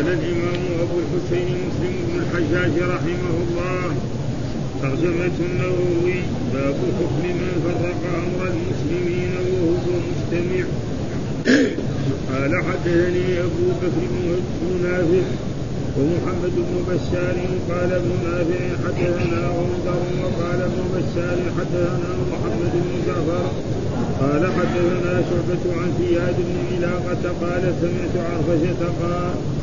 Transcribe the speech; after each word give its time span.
قال 0.00 0.08
الإمام 0.08 0.62
أبو 0.82 0.96
الحسين 1.04 1.48
مسلم 1.66 1.94
بن 2.08 2.14
الحجاج 2.22 2.74
رحمه 2.94 3.34
الله 3.44 3.84
ترجمة 4.82 5.36
النووي 5.48 6.18
باب 6.54 6.74
حكم 6.98 7.22
من 7.40 7.52
فرق 7.64 8.02
أمر 8.22 8.42
المسلمين 8.52 9.32
وهو 9.62 9.92
مستمع. 10.08 10.64
قال 12.30 12.52
حدثني 12.64 13.40
أبو 13.40 13.66
بكر 13.82 14.04
بن 14.60 14.82
نافع 14.82 15.26
ومحمد 15.98 16.54
بن 16.56 16.76
بشار 16.88 17.36
قال 17.70 17.92
ابن 17.92 18.10
نافع 18.24 18.62
حدثنا 18.84 19.40
غندر 19.56 20.02
وقال 20.22 20.60
ابن 20.62 20.82
بشار 20.94 21.38
حدثنا 21.58 22.10
محمد 22.32 22.72
بن 22.74 22.92
جعفر 23.06 23.46
قال 24.20 24.52
حدثنا 24.52 25.22
شعبة 25.30 25.64
عن 25.80 25.92
زياد 26.00 26.36
بن 26.38 26.56
علاقة 26.76 27.22
قال 27.42 27.74
سمعت 27.80 28.26
عرفشة 28.26 28.86
قال 29.02 29.59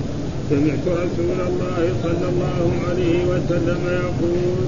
سمعت 0.50 0.86
رسول 0.88 1.39
الله 1.48 1.82
صلى 2.04 2.30
الله 2.30 2.71
عليه 2.90 3.20
وسلم 3.26 3.81
يقول 4.03 4.59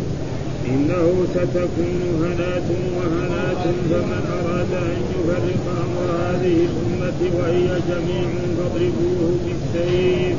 إنه 0.70 1.26
ستكون 1.34 2.00
هنات 2.22 2.68
وهنات 2.98 3.64
فمن 3.90 4.24
أراد 4.40 4.74
أن 4.74 5.02
يفرق 5.14 5.64
أمر 5.84 6.06
هذه 6.26 6.58
الأمة 6.70 7.20
وهي 7.40 7.68
جميع 7.90 8.30
فاضربوه 8.58 9.32
بالسيف 9.46 10.38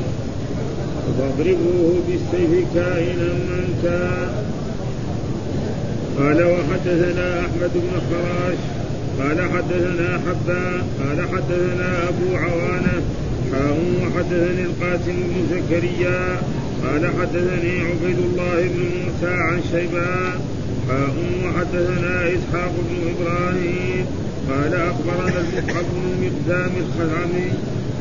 فاضربوه 1.17 1.93
بالسيف 2.07 2.65
كائنا 2.75 3.33
من 3.33 3.79
كان 3.83 4.29
قال 6.17 6.43
وحدثنا 6.43 7.39
أحمد 7.39 7.71
بن 7.73 7.93
خراش 8.09 8.57
قال 9.19 9.49
حدثنا 9.51 10.19
حبان 10.25 10.81
قال 10.99 11.21
حدثنا 11.21 12.09
أبو 12.09 12.35
عوانة 12.35 13.01
حاء 13.51 13.77
وحدثني 14.01 14.63
القاسم 14.63 15.15
بن 15.29 15.37
زكريا 15.51 16.41
قال 16.83 17.11
حدثني 17.19 17.79
عبيد 17.79 18.17
الله 18.17 18.61
بن 18.61 18.79
موسى 18.79 19.33
عن 19.33 19.61
شيبان 19.71 20.39
حاء 20.89 21.15
وحدثنا 21.45 22.27
إسحاق 22.27 22.73
بن 22.89 22.97
إبراهيم. 23.11 24.05
قال 24.49 24.73
أخبرنا 24.73 25.39
المصعب 25.39 25.85
بن 25.93 26.25
مقدام 26.25 26.71
الخزعمي. 26.83 27.49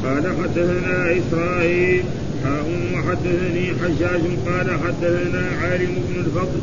قال 0.04 0.24
حدثنا 0.42 1.16
إسرائيل. 1.18 2.04
حاء 2.44 2.66
وحدثني 2.94 3.66
حجاج. 3.82 4.20
قال 4.46 4.70
حدثنا 4.70 5.48
عالم 5.62 5.94
بن 6.08 6.20
الفضل. 6.20 6.60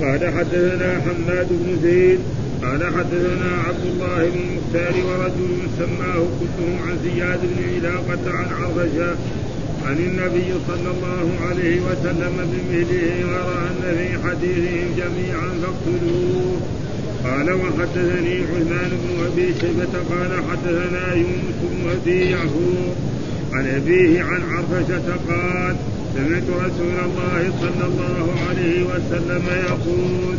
قال 0.00 0.34
حدثنا 0.34 1.00
حماد 1.00 1.46
بن 1.50 1.82
زيد. 1.82 2.20
قال 2.64 2.84
حدثنا 2.84 3.50
عبد 3.68 3.84
الله 3.84 4.30
بن 4.30 4.40
المختار 4.40 4.94
ورجل 5.06 5.56
سماه 5.78 6.26
كلهم 6.40 6.78
عن 6.86 6.98
زياد 7.04 7.40
بن 7.42 7.64
علاقة 7.74 8.38
عن 8.38 8.46
عرفشة 8.60 9.16
عن 9.86 9.96
النبي 9.96 10.48
صلى 10.68 10.90
الله 10.96 11.46
عليه 11.48 11.80
وسلم 11.80 12.34
بمثله 12.36 13.26
ورأى 13.26 13.68
أن 13.70 13.96
في 13.96 14.28
حديثهم 14.28 14.88
جميعا 14.96 15.48
فاقتلوه. 15.62 16.60
قال 17.24 17.52
وحدثني 17.52 18.36
عثمان 18.40 18.90
بن 18.90 19.26
أبي 19.32 19.54
شيبة 19.60 19.94
قال 20.10 20.42
حدثنا 20.50 21.14
يونس 21.14 21.58
بن 22.06 22.12
يعقوب 22.12 22.94
عن 23.52 23.66
أبيه 23.66 24.22
عن 24.22 24.42
عرفشة 24.50 25.16
قال 25.28 25.76
سمعت 26.14 26.42
رسول 26.42 26.96
الله 27.04 27.52
صلى 27.60 27.86
الله 27.86 28.34
عليه 28.48 28.82
وسلم 28.82 29.42
يقول 29.68 30.36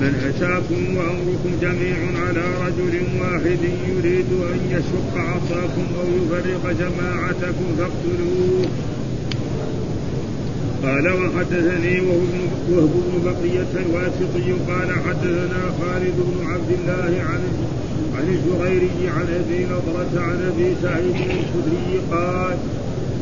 من 0.00 0.12
أتاكم 0.28 0.96
وأمركم 0.96 1.50
جميع 1.62 1.96
على 2.26 2.44
رجل 2.66 2.94
واحد 3.20 3.62
يريد 3.88 4.30
أن 4.52 4.60
يشق 4.70 5.12
عصاكم 5.16 5.86
أو 6.00 6.06
يفرق 6.18 6.72
جماعتكم 6.80 7.66
فاقتلوه. 7.78 8.66
قال 10.84 11.08
وحدثني 11.08 12.00
وهب 12.00 12.90
بن 12.94 13.24
بقية 13.24 13.72
الواسطي 13.86 14.52
قال 14.68 14.90
حدثنا 15.06 15.62
خالد 15.80 16.16
بن 16.16 16.46
عبد 16.46 16.70
الله 16.78 17.22
عن 17.22 17.40
عن 18.16 18.28
الزهيري 18.28 19.08
عن 19.16 19.26
أبي 19.40 19.64
نضرة 19.64 20.22
عن 20.22 20.52
أبي 20.52 20.74
سعيد 20.82 21.16
الخدري 21.16 22.00
قال 22.10 22.56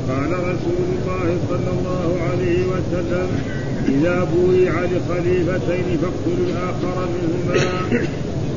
قال 0.09 0.33
رسول 0.33 0.87
الله 0.93 1.39
صلى 1.49 1.71
الله 1.79 2.19
عليه 2.31 2.67
وسلم 2.67 3.62
إذا 3.89 4.29
بويع 4.35 4.73
لخليفتين 4.73 5.99
فاقتلوا 6.03 6.47
الآخر 6.49 7.09
منهما. 7.15 8.05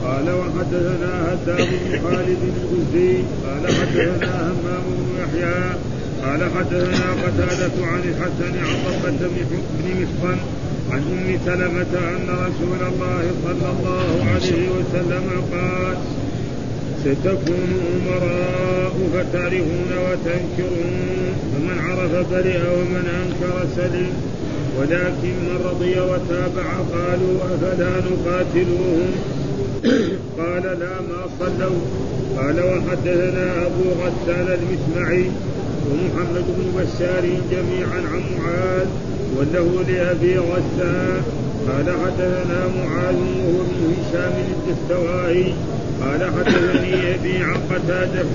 قال 0.03 0.30
وحدثنا 0.30 1.34
هدام 1.34 1.68
بن 1.68 2.00
خالد 2.03 2.41
الغزي 2.52 3.18
قال 3.46 3.63
حدثنا 3.68 4.52
همام 4.52 4.86
بن 4.97 5.08
يحيى. 5.22 5.63
قال 6.24 6.41
حدثنا 6.56 7.06
قتادة 7.24 7.86
عن 7.86 8.00
الحسن 8.00 8.53
عن 8.66 8.75
ضبة 8.86 9.28
بن 9.28 10.02
مسخن 10.02 10.38
عن 10.91 11.00
أم 11.00 11.40
سلمة 11.46 11.94
أن 12.16 12.28
رسول 12.30 12.81
الله 12.94 13.24
صلى 13.44 13.69
الله 13.75 14.25
عليه 14.34 14.69
وسلم 14.69 15.25
قال 15.52 15.97
ستكون 17.03 17.72
أمراء 17.96 18.94
فتعرفون 19.13 19.92
وتنكرون. 20.06 21.16
فمن 21.52 21.78
عرف 21.80 22.31
برئ 22.31 22.59
ومن 22.78 23.06
أنكر 23.22 23.66
سلم 23.75 24.09
ولكن 24.80 25.34
من 25.47 25.59
رضي 25.66 26.00
وتابع 26.00 26.69
قالوا 26.94 27.38
أفلا 27.56 27.90
نقاتلوهم 27.90 29.12
قال 30.40 30.63
لا 30.63 31.02
ما 31.09 31.22
صلوا. 31.40 31.80
قال 32.38 32.59
وحدثنا 32.59 33.66
أبو 33.66 33.84
غسان 34.02 34.58
المسمعي 34.59 35.25
ومحمد 35.90 36.46
بن 36.47 36.81
بشار 36.81 37.24
جميعا 37.52 38.00
عن 38.12 38.24
معاذ 38.38 38.88
وله 39.38 39.84
لأبي 39.88 40.38
غسان. 40.38 41.22
قال 41.68 41.86
حدثنا 41.86 42.68
معاذ 42.78 43.16
وهو 43.16 43.62
ابن 43.62 43.94
هشام 43.94 44.34
الدستوائي 44.56 45.53
قال 46.02 46.24
حدثني 46.24 47.16
أبي 47.16 47.44
عن 47.44 47.57
قتادة. 47.72 48.25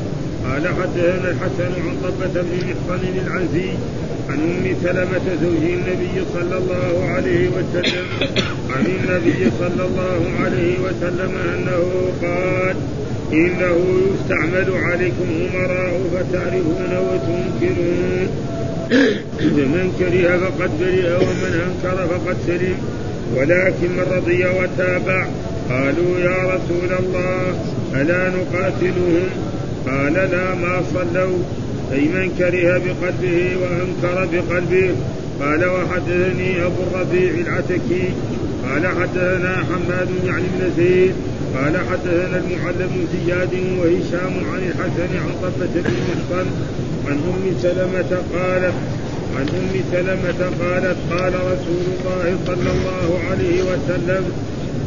قال 0.44 0.68
حدثنا 0.68 1.30
الحسن 1.30 1.72
عن 1.82 1.96
طبة 2.02 2.42
بن 2.42 2.56
محصن 2.56 3.04
العنزي. 3.26 3.70
عن 4.30 4.38
أم 4.38 4.76
سلمة 4.82 5.26
زوج 5.42 5.64
النبي 5.78 6.14
صلى 6.34 6.56
الله 6.58 7.10
عليه 7.14 7.48
وسلم 7.48 8.06
عن 8.70 8.84
النبي 8.86 9.50
صلى 9.58 9.84
الله 9.84 10.20
عليه 10.40 10.74
وسلم 10.78 11.32
أنه 11.54 11.82
قال 12.22 12.76
إنه 13.32 13.76
يستعمل 14.10 14.68
عليكم 14.84 15.28
أمراء 15.54 16.00
فتعرفون 16.12 16.92
وتنكرون. 17.06 18.28
فمن 19.38 19.92
كره 19.98 20.38
فقد 20.38 20.70
برئ 20.80 21.10
ومن 21.24 21.52
أنكر 21.66 22.06
فقد 22.06 22.36
سلم. 22.46 22.78
ولكن 23.36 23.88
من 23.96 24.06
رضي 24.16 24.44
وتابع 24.44 25.26
قالوا 25.70 26.18
يا 26.18 26.38
رسول 26.54 26.90
الله 26.98 27.54
ألا 27.94 28.22
نقاتلهم؟ 28.28 29.26
قال 29.86 30.12
لا 30.12 30.54
ما 30.54 30.82
صلوا. 30.94 31.38
أي 31.92 32.00
من 32.00 32.34
كره 32.38 32.78
بقلبه 32.78 33.56
وأنكر 33.60 34.28
بقلبه. 34.32 34.90
قال 35.40 35.64
وحدثني 35.64 36.66
أبو 36.66 36.82
الربيع 36.90 37.30
العتكي. 37.34 38.04
قال 38.64 38.86
حدثنا 38.86 39.56
حماد 39.56 40.08
يعني 40.26 40.44
بن 40.54 40.70
زيد. 40.76 41.14
قال 41.56 41.74
حدثنا 41.90 42.42
المعلم 42.44 43.06
زياد 43.14 43.54
وهشام 43.78 44.34
عن 44.52 44.60
الحسن 44.68 45.10
عن 45.22 45.32
طفة 45.42 45.74
بن 45.74 45.94
محصن. 46.08 46.46
عن 47.06 47.16
أم 47.30 47.44
سلمة 47.62 48.12
قالت 48.34 48.74
عن 49.36 49.48
أم 49.48 49.72
سلمة 49.92 50.40
قالت 50.60 50.96
قال 51.10 51.34
رسول 51.34 51.82
الله 51.92 52.38
صلى 52.46 52.70
الله 52.70 53.20
عليه 53.30 53.62
وسلم 53.62 54.24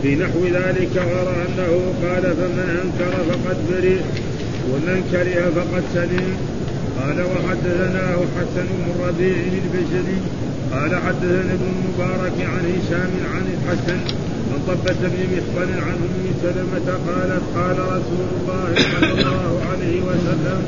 في 0.01 0.15
نحو 0.15 0.45
ذلك 0.45 0.93
غير 0.95 1.27
أنه 1.45 1.93
قال 2.03 2.23
فمن 2.23 2.67
أنكر 2.83 3.13
فقد 3.29 3.57
برئ 3.69 3.97
ومن 4.71 5.03
كره 5.11 5.51
فقد 5.55 5.83
سلم. 5.93 6.52
قال 6.99 7.17
وحدثناه 7.21 8.17
حسن 8.37 8.65
بن 8.79 9.05
ربيع 9.07 9.37
البشري 9.63 10.19
قال 10.73 10.91
حدثنا 11.05 11.53
ابن 11.53 11.67
المبارك 11.75 12.37
عن 12.53 12.63
هشام 12.75 13.11
عن 13.33 13.45
الحسن 13.55 13.99
عن 14.51 14.59
طبة 14.67 14.99
بن 15.01 15.21
محصن 15.33 15.71
عن 15.87 15.97
أم 16.07 16.25
سلمة 16.43 16.87
قالت 17.07 17.43
قال 17.55 17.77
رسول 17.95 18.27
الله 18.37 18.75
صلى 18.75 19.11
الله 19.11 19.61
عليه 19.71 20.01
وسلم 20.01 20.61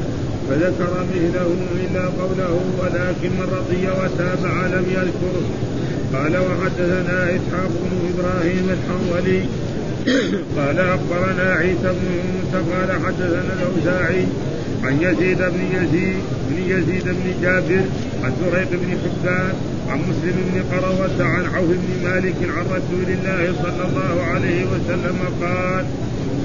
فذكر 0.50 0.94
مثله 1.12 1.56
إلا 1.86 2.06
قوله 2.06 2.60
ولكن 2.80 3.30
من 3.30 3.48
رضي 3.58 3.88
وتابع 3.88 4.66
لم 4.68 4.86
يذكره. 4.90 5.46
قال 6.14 6.38
وحدثنا 6.38 7.24
إسحاق 7.36 7.72
بن 7.84 7.94
إبراهيم 8.14 8.70
الحنظلي 8.78 9.42
قال 10.58 10.80
أخبرنا 10.80 11.54
عيسى 11.54 11.90
بن 11.98 12.08
يونس 12.16 12.66
قال 12.72 12.92
حدثنا 13.06 13.52
الأوزاعي 13.54 14.26
عن 14.86 15.02
يزيد 15.02 15.38
بن 15.38 15.62
يزيد 15.74 16.16
بن 16.50 16.58
يزيد 16.68 17.04
بن 17.04 17.42
جابر 17.42 17.86
عن 18.24 18.32
زريق 18.42 18.70
بن 18.70 18.98
حبان 19.04 19.54
عن 19.90 20.00
مسلم 20.00 20.36
بن 20.54 20.78
قروة 20.78 21.24
عن 21.30 21.46
عوف 21.46 21.68
بن 21.68 22.04
مالك 22.04 22.36
عن 22.58 22.66
رسول 22.66 23.08
الله 23.08 23.54
صلى 23.64 23.88
الله 23.90 24.24
عليه 24.24 24.66
وسلم 24.66 25.18
قال 25.42 25.86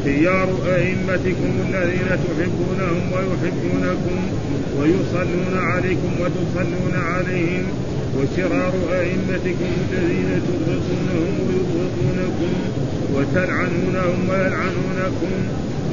خيار 0.05 0.49
أئمتكم 0.77 1.53
الذين 1.69 2.09
تحبونهم 2.09 3.13
ويحبونكم 3.13 4.19
ويصلون 4.79 5.55
عليكم 5.57 6.11
وتصلون 6.21 6.95
عليهم 6.95 7.65
وشرار 8.17 8.75
أئمتكم 9.01 9.71
الذين 9.93 10.31
تبغضونهم 10.47 11.35
ويبغضونكم 11.47 12.53
وتلعنونهم 13.15 14.29
ويلعنونكم. 14.31 15.33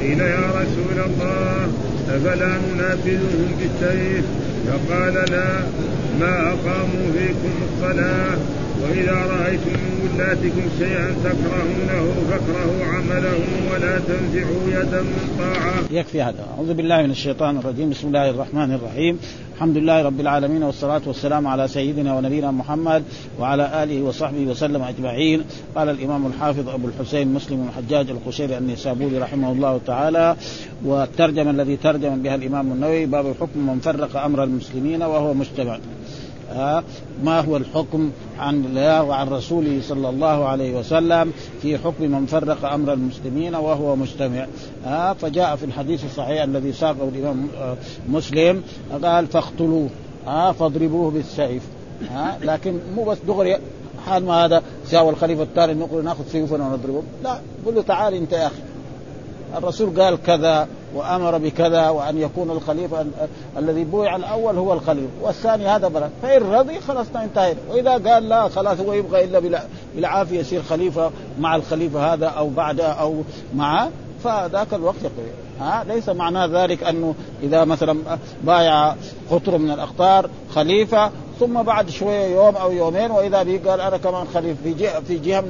قيل 0.00 0.20
يا 0.20 0.46
رسول 0.60 0.98
الله 1.06 1.68
أفلا 2.08 2.52
ننافذهم 2.58 3.48
بالسيف 3.58 4.24
فقال 4.66 5.14
لا 5.14 5.50
ما 6.20 6.34
أقاموا 6.52 7.06
فيكم 7.18 7.52
الصلاة. 7.68 8.38
وإذا 8.82 9.12
رأيتم 9.12 9.70
من 9.70 10.10
ولاتكم 10.14 10.68
شيئا 10.78 11.14
تكرهونه 11.24 12.14
فاكرهوا 12.30 12.84
عمله 12.84 13.38
ولا 13.72 13.98
تنزعوا 13.98 14.62
يدا 14.68 15.02
من 15.02 15.36
طاعة. 15.38 15.98
يكفي 16.00 16.22
هذا. 16.22 16.46
أعوذ 16.56 16.74
بالله 16.74 17.02
من 17.02 17.10
الشيطان 17.10 17.56
الرجيم. 17.56 17.90
بسم 17.90 18.06
الله 18.06 18.30
الرحمن 18.30 18.72
الرحيم. 18.72 19.18
الحمد 19.54 19.76
لله 19.76 20.02
رب 20.02 20.20
العالمين 20.20 20.62
والصلاة 20.62 21.00
والسلام 21.06 21.46
على 21.46 21.68
سيدنا 21.68 22.16
ونبينا 22.16 22.50
محمد 22.50 23.02
وعلى 23.40 23.82
آله 23.82 24.02
وصحبه 24.02 24.42
وسلم 24.50 24.82
أجمعين. 24.82 25.42
قال 25.76 25.88
الإمام 25.88 26.26
الحافظ 26.26 26.68
أبو 26.68 26.88
الحسين 26.88 27.34
مسلم 27.34 27.68
الحجاج 27.68 28.10
القشيري 28.10 28.58
النسابوري 28.58 29.18
رحمه 29.18 29.52
الله 29.52 29.80
تعالى 29.86 30.36
والترجمة 30.84 31.50
الذي 31.50 31.76
ترجم 31.76 32.22
بها 32.22 32.34
الإمام 32.34 32.72
النووي 32.72 33.06
باب 33.06 33.26
الحكم 33.26 33.60
من 33.66 33.80
فرق 33.80 34.16
أمر 34.16 34.44
المسلمين 34.44 35.02
وهو 35.02 35.34
مجتمع. 35.34 35.78
ما 37.24 37.40
هو 37.40 37.56
الحكم 37.56 38.10
عن 38.38 38.64
الله 38.64 39.02
وعن 39.02 39.28
رسوله 39.28 39.80
صلى 39.82 40.08
الله 40.08 40.44
عليه 40.44 40.78
وسلم 40.78 41.32
في 41.62 41.78
حكم 41.78 42.04
من 42.04 42.26
فرق 42.26 42.72
أمر 42.72 42.92
المسلمين 42.92 43.54
وهو 43.54 43.96
مجتمع 43.96 44.46
فجاء 45.14 45.56
في 45.56 45.64
الحديث 45.64 46.04
الصحيح 46.04 46.42
الذي 46.42 46.72
ساقه 46.72 47.08
الإمام 47.08 47.48
آه، 47.58 47.76
مسلم 48.08 48.62
قال 49.02 49.26
فاقتلوه. 49.26 49.88
فاضربوه 50.52 51.10
بالسيف. 51.10 51.62
لكن 52.42 52.78
مو 52.96 53.04
بس 53.04 53.18
دغري 53.28 53.58
حال 54.06 54.24
ما 54.24 54.44
هذا 54.44 54.62
ساوى 54.86 55.10
الخليفة 55.10 55.42
الثاني 55.42 55.74
نقول 55.74 56.04
ناخذ 56.04 56.28
سيوفنا 56.32 56.68
ونضربه. 56.68 57.02
لا 57.24 57.40
قل 57.66 57.74
له 57.74 57.82
تعال 57.82 58.14
انت 58.14 58.32
يا 58.32 58.46
أخي. 58.46 58.62
الرسول 59.56 60.02
قال 60.02 60.22
كذا. 60.22 60.68
وأمر 60.94 61.38
بكذا 61.38 61.88
وأن 61.88 62.18
يكون 62.18 62.50
الخليفة 62.50 63.06
الذي 63.58 63.84
بويع 63.84 64.16
الأول 64.16 64.56
هو 64.56 64.72
الخليفة 64.72 65.08
والثاني 65.22 65.66
هذا 65.66 65.88
بلد 65.88 66.10
فإن 66.22 66.42
رضي 66.42 66.80
خلاص 66.80 67.06
انتهينا. 67.16 67.60
وإذا 67.70 67.90
قال 67.90 68.28
لا 68.28 68.48
خلاص 68.48 68.80
هو 68.80 68.92
يبغى 68.92 69.24
إلا 69.24 69.62
بالعافية 69.94 70.40
يصير 70.40 70.62
خليفة 70.62 71.10
مع 71.40 71.56
الخليفة 71.56 72.14
هذا 72.14 72.26
أو 72.26 72.48
بعده 72.48 72.86
أو 72.86 73.22
معه 73.54 73.90
فذاك 74.24 74.74
الوقت 74.74 75.00
يقول 75.00 75.28
ها؟ 75.60 75.84
ليس 75.84 76.08
معناه 76.08 76.46
ذلك 76.46 76.82
أنه 76.82 77.14
إذا 77.42 77.64
مثلا 77.64 77.98
بايع 78.44 78.94
قطر 79.30 79.58
من 79.58 79.70
الأقطار 79.70 80.30
خليفة 80.54 81.10
ثم 81.40 81.62
بعد 81.62 81.90
شوية 81.90 82.24
يوم 82.24 82.56
أو 82.56 82.72
يومين 82.72 83.10
وإذا 83.10 83.42
به 83.42 83.60
قال 83.70 83.80
أنا 83.80 83.96
كمان 83.96 84.26
خليفة 84.34 84.62
في 84.62 84.74
جهه 84.74 85.00
في 85.00 85.18
جهة 85.18 85.42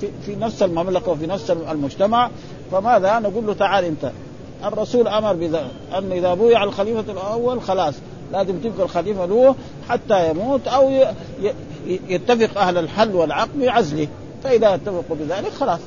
في, 0.00 0.08
في 0.26 0.36
نفس 0.36 0.62
المملكة 0.62 1.10
وفي 1.10 1.26
نفس 1.26 1.50
المجتمع 1.50 2.30
فماذا 2.72 3.18
نقول 3.18 3.46
له 3.46 3.54
تعال 3.54 3.84
أنت؟ 3.84 4.10
الرسول 4.64 5.08
أمر 5.08 5.32
بذلك 5.32 5.70
أن 5.98 6.12
إذا 6.12 6.34
بويع 6.34 6.64
الخليفة 6.64 7.12
الأول 7.12 7.62
خلاص 7.62 7.94
لازم 8.32 8.58
تبقى 8.58 8.82
الخليفة 8.84 9.26
له 9.26 9.54
حتى 9.88 10.30
يموت 10.30 10.68
أو 10.68 10.90
يتفق 11.86 12.60
أهل 12.60 12.78
الحل 12.78 13.14
والعقد 13.14 13.58
بعزله 13.58 14.08
فإذا 14.44 14.74
اتفقوا 14.74 15.16
بذلك 15.16 15.52
خلاص. 15.52 15.80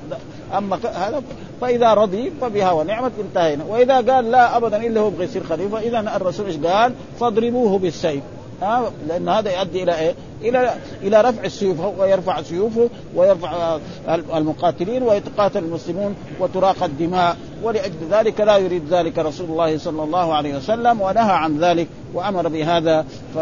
أما 0.57 0.75
هذا 0.75 1.21
فإذا 1.61 1.93
رضي 1.93 2.31
فبها 2.41 2.71
ونعمت 2.71 3.11
انتهينا. 3.19 3.63
وإذا 3.63 3.95
قال 3.95 4.31
لا 4.31 4.57
ابدا 4.57 4.77
إلا 4.77 5.01
هو 5.01 5.07
يبغى 5.07 5.23
يصير 5.25 5.43
خليفة 5.43 5.79
اذا 5.79 5.99
الرسول 5.99 6.45
إيش 6.45 6.57
قال؟ 6.57 6.93
فاضربوه 7.19 7.79
بالسيف. 7.79 8.23
ها؟ 8.61 8.91
لأن 9.07 9.29
هذا 9.29 9.59
يؤدي 9.59 9.83
إلى 9.83 9.99
إيه؟ 9.99 10.15
إلى 10.41 10.73
إلى 11.03 11.21
رفع 11.21 11.43
السيوف 11.43 11.79
هو 11.79 12.05
يرفع 12.05 12.41
سيوفه 12.41 12.89
ويرفع 13.15 13.77
المقاتلين 14.09 15.03
ويتقاتل 15.03 15.59
المسلمون 15.63 16.15
وتراق 16.39 16.83
الدماء. 16.83 17.37
ولأجل 17.63 18.07
ذلك 18.11 18.41
لا 18.41 18.57
يريد 18.57 18.93
ذلك 18.93 19.17
رسول 19.17 19.49
الله 19.49 19.77
صلى 19.77 20.03
الله 20.03 20.33
عليه 20.33 20.55
وسلم 20.55 21.01
ونهى 21.01 21.31
عن 21.31 21.59
ذلك 21.59 21.87
وأمر 22.13 22.47
بهذا. 22.47 23.05
ف 23.35 23.37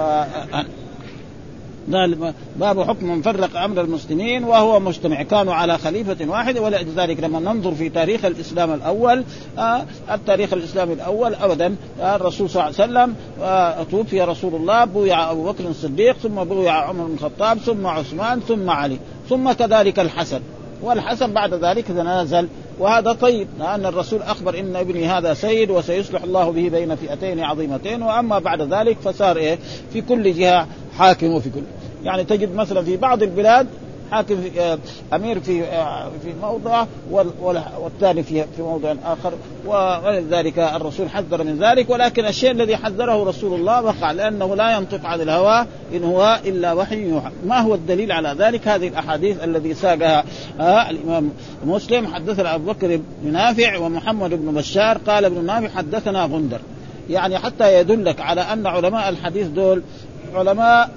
باب 2.55 2.81
حكم 2.83 3.21
فرق 3.21 3.57
أمر 3.57 3.81
المسلمين 3.81 4.43
وهو 4.43 4.79
مجتمع. 4.79 5.23
كانوا 5.23 5.53
على 5.53 5.77
خليفة 5.77 6.17
واحدة 6.29 6.61
ولذلك 6.61 7.19
لما 7.19 7.39
ننظر 7.39 7.71
في 7.71 7.89
تاريخ 7.89 8.25
الإسلام 8.25 8.73
الأول 8.73 9.23
آه 9.57 9.85
التاريخ 10.11 10.53
الاسلامي 10.53 10.93
الأول 10.93 11.35
ابدا 11.35 11.75
آه 12.01 12.15
الرسول 12.15 12.49
صلى 12.49 12.63
الله 12.63 12.81
عليه 12.81 12.91
وسلم 12.91 13.15
آه 13.41 13.83
توفي 13.83 14.21
رسول 14.21 14.55
الله 14.55 14.85
بويع 14.85 15.31
أبو 15.31 15.43
بكر 15.51 15.67
الصديق 15.67 16.17
ثم 16.17 16.43
بويع 16.43 16.73
عمر 16.73 17.05
بن 17.05 17.13
الخطاب 17.13 17.57
ثم 17.57 17.87
عثمان 17.87 18.39
ثم 18.39 18.69
علي 18.69 18.97
ثم 19.29 19.51
كذلك 19.51 19.99
الحسن. 19.99 20.41
والحسن 20.83 21.33
بعد 21.33 21.53
ذلك 21.53 21.87
تنازل 21.87 22.47
وهذا 22.79 23.13
طيب 23.13 23.47
لأن 23.59 23.85
الرسول 23.85 24.21
أخبر 24.21 24.59
إن 24.59 24.75
ابني 24.75 25.07
هذا 25.07 25.33
سيد 25.33 25.71
وسيصلح 25.71 26.23
الله 26.23 26.51
به 26.51 26.69
بين 26.69 26.95
فئتين 26.95 27.39
عظيمتين 27.39 28.01
وأما 28.01 28.39
بعد 28.39 28.61
ذلك 28.61 28.97
فصار 28.99 29.37
إيه؟ 29.37 29.59
في 29.93 30.01
كل 30.01 30.33
جهة 30.33 30.67
حاكم 30.97 31.27
وفي 31.27 31.49
كل 31.49 31.63
يعني 32.03 32.23
تجد 32.23 32.55
مثلا 32.55 32.81
في 32.81 32.97
بعض 32.97 33.23
البلاد 33.23 33.67
حاكم 34.11 34.41
في 34.41 34.61
آه، 34.61 34.77
أمير 35.13 35.39
في 35.39 35.63
آه، 35.63 36.09
في 36.23 36.33
موضع 36.41 36.85
والثاني 37.81 38.23
في 38.23 38.45
في 38.55 38.61
موضع 38.61 38.95
آخر. 39.05 39.33
ولذلك 39.65 40.59
الرسول 40.59 41.09
حذر 41.09 41.43
من 41.43 41.59
ذلك. 41.63 41.89
ولكن 41.89 42.25
الشيء 42.25 42.51
الذي 42.51 42.77
حذره 42.77 43.23
رسول 43.23 43.59
الله 43.59 43.81
وقع 43.81 44.11
لأنه 44.11 44.55
لا 44.55 44.77
ينطق 44.77 45.05
عن 45.05 45.21
الهوى 45.21 45.65
إن 45.93 46.03
هو 46.03 46.39
إلا 46.45 46.73
وحي 46.73 47.09
يوحى. 47.09 47.31
ما 47.45 47.59
هو 47.59 47.75
الدليل 47.75 48.11
على 48.11 48.35
ذلك؟ 48.39 48.67
هذه 48.67 48.87
الأحاديث 48.87 49.43
الذي 49.43 49.73
ساقها 49.73 50.23
آه 50.59 50.89
الإمام 50.89 51.31
مسلم. 51.65 52.07
حدثنا 52.07 52.55
أبو 52.55 52.71
بكر 52.71 52.99
بن 53.21 53.33
نافع 53.33 53.77
ومحمد 53.77 54.29
بن 54.29 54.53
بشار. 54.53 54.97
قال 54.97 55.25
ابن 55.25 55.45
نافع 55.45 55.67
حدثنا 55.67 56.23
غندر. 56.23 56.59
يعني 57.09 57.37
حتى 57.37 57.79
يدلك 57.79 58.21
على 58.21 58.41
أن 58.41 58.67
علماء 58.67 59.09
الحديث 59.09 59.47
دول 59.47 59.81
علماء 60.35 60.89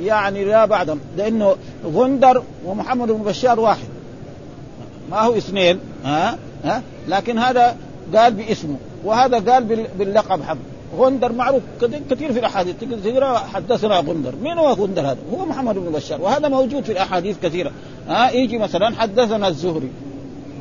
يعني 0.00 0.44
لا 0.44 0.64
بعدهم 0.64 1.00
لأنه 1.16 1.56
غندر 1.84 2.42
ومحمد 2.66 3.08
بن 3.08 3.22
بشار 3.22 3.60
واحد. 3.60 3.88
ما 5.10 5.20
هو 5.20 5.36
اثنين 5.36 5.78
ها 6.04 6.38
ها 6.64 6.82
لكن 7.08 7.38
هذا 7.38 7.76
قال 8.16 8.34
باسمه 8.34 8.76
وهذا 9.04 9.52
قال 9.52 9.88
باللقب 9.98 10.42
حق 10.42 10.56
غندر 10.98 11.32
معروف 11.32 11.62
كثير 12.10 12.32
في 12.32 12.38
الأحاديث 12.38 12.74
كثيره 12.80 13.36
حدثنا 13.36 13.96
غندر. 13.96 14.34
مين 14.42 14.58
هو 14.58 14.72
غندر 14.72 15.02
هذا؟ 15.02 15.18
هو 15.32 15.46
محمد 15.46 15.74
بن 15.74 15.92
بشار 15.92 16.20
وهذا 16.20 16.48
موجود 16.48 16.84
في 16.84 16.92
الأحاديث 16.92 17.36
كثيرة. 17.42 17.70
ها 18.08 18.30
يجي 18.30 18.58
مثلا 18.58 18.96
حدثنا 18.96 19.48
الزهري. 19.48 19.88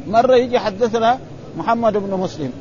مرة 0.07 0.35
يجي 0.35 0.59
حدثنا 0.59 1.19
محمد 1.57 1.93
بن 1.97 2.17
مسلم. 2.17 2.51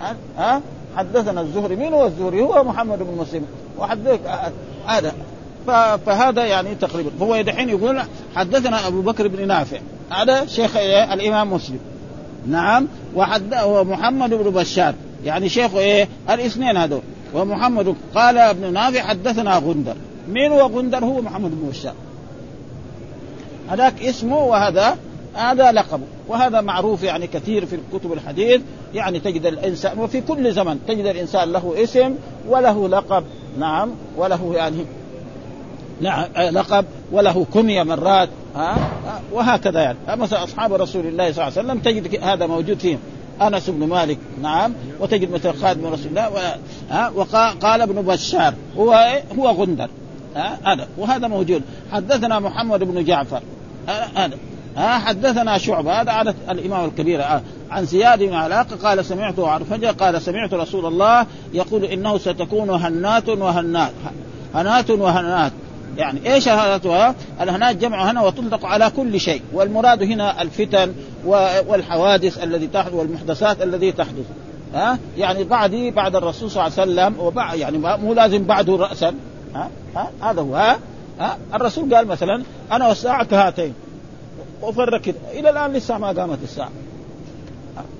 ها, 0.00 0.16
ها؟ 0.38 0.60
حدثنا 0.96 1.40
الزهري. 1.40 1.76
مين 1.76 1.92
هو 1.92 2.06
الزهري؟ 2.06 2.42
هو 2.42 2.64
محمد 2.64 2.98
بن 2.98 3.18
مسلم. 3.18 3.46
وحدث 3.78 4.20
هذا. 4.86 5.12
فهذا 6.06 6.44
يعني 6.44 6.74
تقريبا. 6.74 7.10
هو 7.20 7.42
دحين 7.42 7.68
يقول 7.68 8.02
حدثنا 8.36 8.86
أبو 8.86 9.00
بكر 9.00 9.28
بن 9.28 9.46
نافع. 9.48 9.78
هذا 10.10 10.46
شيخ 10.46 10.76
إيه؟ 10.76 11.14
الإمام 11.14 11.52
مسلم. 11.52 11.78
نعم. 12.46 12.88
وحد 13.14 13.54
ومحمد 13.64 14.30
بن 14.30 14.50
بشار. 14.50 14.94
يعني 15.24 15.48
شيخ 15.48 15.74
إيه؟ 15.74 16.08
الاثنين 16.30 16.76
هذول. 16.76 17.00
ومحمد 17.34 17.94
قال 18.14 18.38
ابن 18.38 18.72
نافع 18.72 19.00
حدثنا 19.00 19.56
غندر. 19.58 19.94
مين 20.28 20.52
هو 20.52 20.60
غندر؟ 20.60 21.04
هو 21.04 21.22
محمد 21.22 21.50
بن 21.50 21.68
بشار. 21.68 21.94
هذاك 23.70 24.02
اسمه 24.02 24.38
وهذا 24.38 24.96
هذا 25.34 25.72
لقبه 25.72 26.04
وهذا 26.28 26.60
معروف 26.60 27.02
يعني 27.02 27.26
كثير 27.26 27.66
في 27.66 27.78
كتب 27.92 28.12
الحديث. 28.12 28.60
يعني 28.94 29.20
تجد 29.20 29.46
الانسان 29.46 29.98
وفي 29.98 30.20
كل 30.20 30.52
زمن 30.52 30.78
تجد 30.88 31.06
الإنسان 31.06 31.52
له 31.52 31.74
اسم 31.82 32.14
وله 32.48 32.88
لقب. 32.88 33.24
نعم. 33.58 33.90
وله 34.16 34.52
يعني 34.54 34.84
لقب 36.36 36.84
وله 37.12 37.46
كنيه 37.52 37.82
مرات 37.82 38.28
ها 38.56 38.76
وهكذا 39.32 39.80
يعني. 39.80 39.98
مثلا 40.08 40.44
أصحاب 40.44 40.72
رسول 40.72 41.06
الله 41.06 41.32
صلى 41.32 41.48
الله 41.48 41.58
عليه 41.58 41.68
وسلم 41.68 41.78
تجد 41.78 42.24
هذا 42.24 42.46
موجود 42.46 42.78
فيهم. 42.78 42.98
أنس 43.42 43.70
بن 43.70 43.86
مالك 43.86 44.18
نعم 44.42 44.72
وتجد 45.00 45.30
مثل 45.30 45.54
خادم 45.54 45.86
رسول 45.86 46.06
الله 46.06 46.30
ها 46.90 47.08
وقال 47.08 47.82
ابن 47.82 48.02
بشار 48.02 48.54
هو 48.76 48.92
إيه؟ 48.92 49.22
هو 49.38 49.48
غندر 49.48 49.88
هذا 50.64 50.88
وهذا 50.98 51.28
موجود. 51.28 51.62
حدثنا 51.92 52.38
محمد 52.38 52.84
بن 52.84 53.04
جعفر 53.04 53.42
هذا 54.16 54.38
ها 54.76 54.98
حدثنا 54.98 55.58
شعبة 55.58 56.00
هذا 56.00 56.10
عادة 56.10 56.34
الإمام 56.50 56.84
الكبير 56.84 57.22
عن 57.70 57.84
زياد 57.84 58.22
بن 58.22 58.34
علاقة 58.34 58.76
قال 58.76 59.04
سمعته 59.04 59.48
عن 59.48 59.64
فجأة 59.64 59.90
قال 59.90 60.22
سمعت 60.22 60.54
رسول 60.54 60.86
الله 60.86 61.26
يقول 61.54 61.84
إنه 61.84 62.18
ستكون 62.18 62.70
هنات 62.70 63.28
وهنات 63.28 63.92
هنات 64.54 64.90
وهنات. 64.90 65.52
يعني 65.96 66.34
إيش 66.34 66.48
هناتها؟ 66.48 67.14
الهنات 67.40 67.76
جمع 67.76 68.10
هنا 68.10 68.22
وتطلق 68.22 68.64
على 68.64 68.90
كل 68.96 69.20
شيء. 69.20 69.42
والمراد 69.52 70.02
هنا 70.02 70.42
الفتن 70.42 70.94
والحوادث 71.66 72.42
الذي 72.44 72.66
تحدث 72.66 72.94
والمحدثات 72.94 73.62
الذي 73.62 73.92
تحدث. 73.92 74.24
ها؟ 74.74 74.98
يعني 75.18 75.44
بعدي 75.44 75.90
بعد 75.90 76.16
الرسول 76.16 76.50
صلى 76.50 76.66
الله 76.66 76.80
عليه 76.80 76.92
وسلم 76.92 77.26
وبعد 77.26 77.58
يعني 77.58 77.78
مو 77.78 78.14
لازم 78.14 78.44
بعده 78.44 78.76
راسا. 78.76 79.14
ها؟ 79.54 79.70
ها؟ 79.96 80.10
هذا 80.22 80.40
هو. 80.40 80.56
ها, 80.56 80.78
ها؟ 81.20 81.38
الرسول 81.54 81.94
قال 81.94 82.06
مثلا 82.06 82.42
أنا 82.72 82.88
والساعة 82.88 83.24
كهاتين 83.24 83.74
وفرق 84.62 85.14
إلى 85.32 85.50
الآن 85.50 85.72
لسه 85.72 85.98
ما 85.98 86.06
قامت 86.06 86.38
الساعة. 86.42 86.70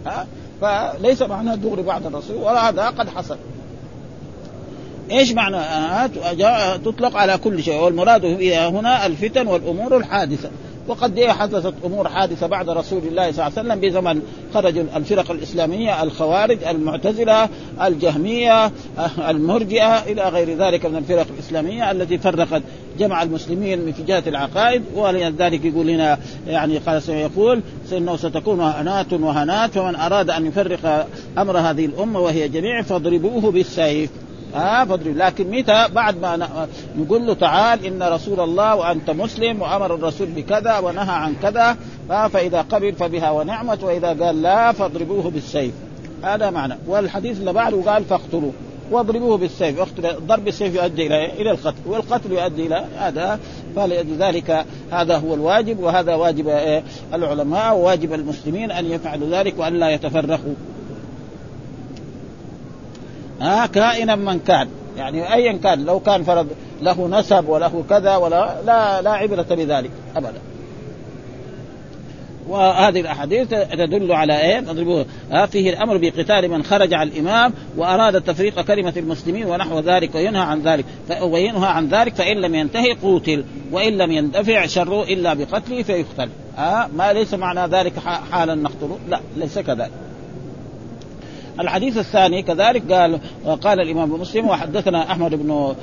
ها؟ 0.06 0.26
فليس 0.60 1.22
معناه 1.22 1.54
دغري 1.54 1.82
بعد 1.82 2.06
الرسول. 2.06 2.36
ولا 2.36 2.68
هذا 2.68 2.86
قد 2.86 3.08
حصل. 3.08 3.36
إيش 5.10 5.32
معنى؟ 5.32 5.58
تطلق 6.84 7.16
على 7.16 7.38
كل 7.38 7.62
شيء. 7.62 7.80
والمراد 7.80 8.24
هنا 8.52 9.06
الفتن 9.06 9.46
والأمور 9.46 9.96
الحادثة. 9.96 10.50
وقد 10.88 11.20
حدثت 11.20 11.74
أمور 11.84 12.08
حادثة 12.08 12.46
بعد 12.46 12.68
رسول 12.70 13.02
الله 13.08 13.32
صلى 13.32 13.46
الله 13.46 13.58
عليه 13.58 13.68
وسلم 13.68 13.80
بزمن 13.80 14.22
خرج 14.54 14.78
الفرق 14.78 15.30
الإسلامية 15.30 16.02
الخوارج 16.02 16.64
المعتزلة 16.64 17.48
الجهمية 17.82 18.72
المرجئة 19.28 19.98
إلى 19.98 20.28
غير 20.28 20.58
ذلك 20.58 20.86
من 20.86 20.96
الفرق 20.96 21.26
الإسلامية 21.34 21.90
التي 21.90 22.18
فرقت 22.18 22.62
جمع 22.98 23.22
المسلمين 23.22 23.78
من 23.78 23.94
جهه 24.06 24.22
العقائد. 24.26 24.82
ولذلك 24.94 25.64
يقول 25.64 25.90
هنا 25.90 26.18
يعني 26.48 26.78
قال 26.78 27.02
سيقول 27.02 27.62
إنه 27.92 28.16
ستكون 28.16 28.60
هنات 28.60 29.12
وهنات 29.12 29.70
فمن 29.70 29.96
أراد 29.96 30.30
أن 30.30 30.46
يفرق 30.46 31.08
أمر 31.38 31.58
هذه 31.58 31.84
الأمة 31.86 32.20
وهي 32.20 32.48
جميع 32.48 32.82
فاضربوه 32.82 33.50
بالسيف. 33.50 34.10
ها 34.56 34.84
فاضرب 34.84 35.16
لكن 35.16 35.50
متى؟ 35.50 35.86
بعد 35.92 36.20
ما 36.20 36.48
نقول 36.98 37.26
له 37.26 37.34
تعال 37.34 37.86
إن 37.86 38.02
رسول 38.02 38.40
الله 38.40 38.74
وأنت 38.74 39.10
مسلم 39.10 39.62
وأمر 39.62 39.94
الرسول 39.94 40.26
بكذا 40.26 40.78
ونهى 40.78 41.14
عن 41.14 41.34
كذا 41.42 41.76
فإذا 42.08 42.60
قبل 42.60 42.92
فبها 42.92 43.30
ونعمت 43.30 43.84
وإذا 43.84 44.08
قال 44.08 44.42
لا 44.42 44.72
فاضربوه 44.72 45.30
بالسيف. 45.30 45.72
هذا 46.22 46.50
معنى. 46.50 46.74
والحديث 46.86 47.40
اللي 47.40 47.52
بعده 47.52 47.92
قال 47.92 48.04
فاقتلوه. 48.04 48.52
واضربوه 48.90 49.36
بالسيف. 49.36 50.00
ضرب 50.26 50.48
السيف 50.48 50.74
يؤدي 50.74 51.06
إلى 51.06 51.32
إلى 51.32 51.50
القتل. 51.50 51.76
والقتل 51.86 52.32
يؤدي 52.32 52.66
إلى 52.66 52.84
هذا. 52.98 53.38
فلذلك 53.76 54.64
هذا 54.90 55.16
هو 55.16 55.34
الواجب 55.34 55.80
وهذا 55.80 56.14
واجب 56.14 56.48
العلماء 57.14 57.76
وواجب 57.76 58.12
المسلمين 58.12 58.70
أن 58.70 58.90
يفعلوا 58.90 59.28
ذلك 59.30 59.54
وأن 59.58 59.72
لا 59.72 59.90
يتفرقوا. 59.90 60.54
ها 63.40 63.66
كائنا 63.66 64.14
من 64.14 64.38
كان. 64.38 64.68
يعني 64.96 65.34
ايا 65.34 65.52
كان 65.52 65.84
لو 65.84 66.00
كان 66.00 66.22
فرض 66.22 66.46
له 66.82 67.08
نسب 67.08 67.48
وله 67.48 67.84
كذا 67.90 68.16
ولا 68.16 68.56
لا 68.66 69.02
لا 69.02 69.10
عبرة 69.10 69.46
بذلك 69.50 69.90
ابدا. 70.16 70.40
وهذه 72.48 73.00
الأحاديث 73.00 73.48
تدل 73.48 74.12
على 74.12 74.40
إيه؟ 74.40 74.60
تضربوه 74.60 75.06
فيه 75.46 75.70
الأمر 75.70 75.96
بقتال 75.96 76.50
من 76.50 76.62
خرج 76.62 76.94
على 76.94 77.10
الإمام 77.10 77.52
وأراد 77.76 78.22
تفريق 78.22 78.60
كلمة 78.60 78.92
المسلمين 78.96 79.46
ونحو 79.46 79.78
ذلك 79.78 80.14
وينهى 80.14 80.42
عن 80.42 80.62
ذلك. 80.62 80.84
وينهى 81.22 81.66
عن 81.66 81.88
ذلك 81.88 82.14
فإن 82.14 82.36
لم 82.36 82.54
ينتهي 82.54 82.92
قوتل 82.92 83.44
وإن 83.72 83.98
لم 83.98 84.12
يندفع 84.12 84.66
شره 84.66 85.02
إلا 85.02 85.34
بقتله 85.34 85.82
فيقتل. 85.82 86.28
آه 86.58 86.88
ما 86.96 87.12
ليس 87.12 87.34
معنى 87.34 87.76
ذلك 87.76 87.92
حالا 88.30 88.54
نقتله؟ 88.54 88.98
لا 89.08 89.20
ليس 89.36 89.58
كذلك. 89.58 90.05
الحديث 91.60 91.98
الثاني 91.98 92.42
كذلك 92.42 92.92
قال 92.92 93.20
قال 93.62 93.80
الإمام 93.80 94.10
مسلم 94.10 94.48
وحدثنا 94.48 95.12
أحمد 95.12 95.34
بن 95.34 95.74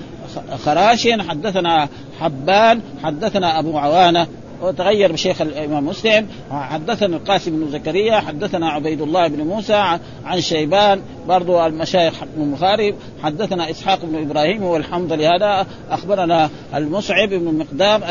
خراش 0.65 1.07
حدثنا 1.07 1.89
حبان 2.19 2.81
حدثنا 3.03 3.59
أبو 3.59 3.77
عوانة 3.77 4.27
وتغير 4.63 5.11
بشيخ 5.11 5.41
الإمام 5.41 5.85
مسلم 5.85 6.27
حدثنا 6.51 7.17
القاسم 7.17 7.51
بن 7.51 7.71
زكريا 7.71 8.19
حدثنا 8.19 8.69
عبيد 8.69 9.01
الله 9.01 9.27
بن 9.27 9.41
موسى 9.43 9.97
عن 10.25 10.41
شيبان 10.41 11.01
برضو 11.27 11.65
المشايخ 11.65 12.13
بن 12.35 12.43
البخاري 12.43 12.95
حدثنا 13.23 13.69
إسحاق 13.69 14.05
بن 14.05 14.21
إبراهيم 14.21 14.63
والحمد 14.63 15.11
هذا 15.11 15.67
أخبرنا 15.89 16.49
المصعب 16.75 17.29
بن 17.29 17.47
المقدام 17.47 18.01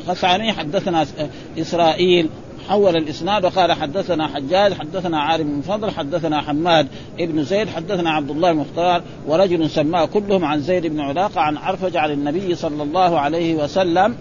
الخصعاني 0.00 0.52
حدثنا 0.52 1.06
إسرائيل 1.58 2.28
حول 2.68 2.96
الإسناد 2.96 3.44
وقال 3.44 3.72
حدثنا 3.72 4.28
حجاج 4.28 4.72
حدثنا 4.72 5.20
عالم 5.20 5.54
بن 5.54 5.60
فضل 5.60 5.90
حدثنا 5.90 6.40
حماد 6.40 6.88
بن 7.18 7.44
زيد 7.44 7.68
حدثنا 7.68 8.10
عبد 8.10 8.30
الله 8.30 8.50
المختار 8.50 9.02
ورجل 9.26 9.70
سماه 9.70 10.04
كلهم 10.04 10.44
عن 10.44 10.60
زيد 10.60 10.86
بن 10.86 11.00
علاقة 11.00 11.40
عن 11.40 11.56
عرفج 11.56 11.96
عن 11.96 12.10
النبي 12.10 12.54
صلى 12.54 12.82
الله 12.82 13.20
عليه 13.20 13.54
وسلم. 13.54 14.16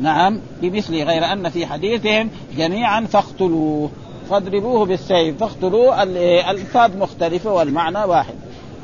نعم 0.00 0.40
بمثله 0.62 1.02
غير 1.02 1.24
أن 1.32 1.48
في 1.48 1.66
حديثهم 1.66 2.30
جميعا 2.56 3.00
فاقتلوه 3.00 3.90
فاضربوه 4.30 4.86
بالسيف 4.86 5.38
فاقتلوه 5.38 6.02
الألفاظ 6.02 6.96
مختلفة 6.96 7.52
والمعنى 7.52 7.98
واحد. 7.98 8.34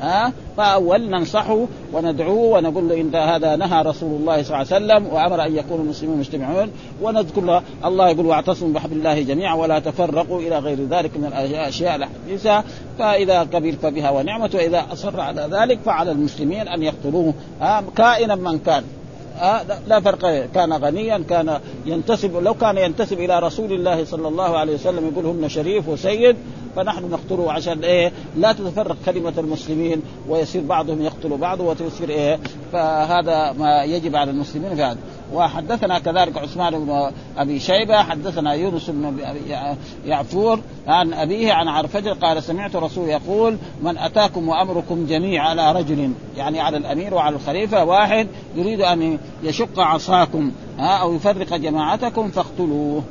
ها؟ 0.01 0.33
فأول 0.57 1.09
ننصحه 1.09 1.65
وندعوه 1.93 2.57
ونقول 2.57 2.89
له 2.89 3.01
إن 3.01 3.15
هذا 3.15 3.55
نهى 3.55 3.81
رسول 3.81 4.19
الله 4.21 4.43
صلى 4.43 4.61
الله 4.61 4.73
عليه 4.73 4.85
وسلم 4.85 5.13
وأمر 5.13 5.45
أن 5.45 5.55
يكون 5.55 5.81
المسلمون 5.81 6.17
مجتمعون 6.17 6.71
ونذكر 7.01 7.41
له 7.41 7.61
الله 7.85 8.09
يقول 8.09 8.25
واعتصموا 8.25 8.73
بحبل 8.73 8.97
الله 8.97 9.21
جميعا 9.21 9.55
ولا 9.55 9.79
تفرقوا 9.79 10.39
إلى 10.39 10.59
غير 10.59 10.77
ذلك 10.89 11.17
من 11.17 11.25
الأشياء 11.25 11.95
الحديثة. 11.95 12.63
فإذا 12.99 13.39
قبل 13.39 13.73
فبها 13.73 14.09
ونعمة 14.09 14.49
وإذا 14.53 14.85
أصر 14.93 15.19
على 15.19 15.49
ذلك 15.51 15.79
فعلى 15.85 16.11
المسلمين 16.11 16.67
أن 16.67 16.83
يقتلوه 16.83 17.33
كائنا 17.95 18.35
من 18.35 18.59
كان. 18.59 18.83
آه 19.41 19.61
لا 19.87 19.99
فرق. 19.99 20.45
كان 20.53 20.73
غنيا 20.73 21.23
كان 21.29 21.59
ينتسب 21.85 22.35
لو 22.35 22.53
كان 22.53 22.77
ينتسب 22.77 23.19
إلى 23.19 23.39
رسول 23.39 23.73
الله 23.73 24.05
صلى 24.05 24.27
الله 24.27 24.57
عليه 24.57 24.73
وسلم 24.73 25.07
يقول 25.07 25.25
هم 25.25 25.47
شريف 25.47 25.89
وسيد 25.89 26.35
فنحن 26.75 27.09
نقتله 27.09 27.51
عشان 27.51 27.83
إيه؟ 27.83 28.11
لا 28.37 28.51
تتفرق 28.51 28.97
كلمة 29.05 29.33
المسلمين 29.37 30.01
ويصير 30.29 30.61
بعضهم 30.61 31.01
يقتل 31.01 31.37
بعضه 31.37 31.63
وتصير 31.63 32.09
إيه؟ 32.09 32.39
فهذا 32.73 33.51
ما 33.51 33.83
يجب 33.83 34.15
على 34.15 34.31
المسلمين 34.31 34.75
في 34.75 34.83
هذا 34.83 34.97
وحدثنا 35.33 35.99
كذلك 35.99 36.37
عثمان 36.37 36.85
بن 36.85 37.11
أبي 37.37 37.59
شيبة 37.59 38.03
حدثنا 38.03 38.53
يونس 38.53 38.89
بن 38.89 39.17
يعفور 40.05 40.59
عن 40.87 41.13
أبيه 41.13 41.53
عن 41.53 41.67
عرفجر 41.67 42.13
قال 42.13 42.43
سمعت 42.43 42.75
رسول 42.75 43.09
يقول 43.09 43.57
من 43.83 43.97
أتاكم 43.97 44.49
وأمركم 44.49 45.05
جميع 45.05 45.43
على 45.43 45.71
رجل 45.71 46.11
يعني 46.37 46.59
على 46.59 46.77
الأمير 46.77 47.13
وعلى 47.13 47.35
الخليفة 47.35 47.83
واحد 47.83 48.27
يريد 48.55 48.81
أن 48.81 49.17
يشق 49.43 49.79
عصاكم 49.79 50.51
ها 50.77 50.97
أو 50.97 51.15
يفرق 51.15 51.55
جماعتكم 51.55 52.31
فاقتلوه. 52.31 53.03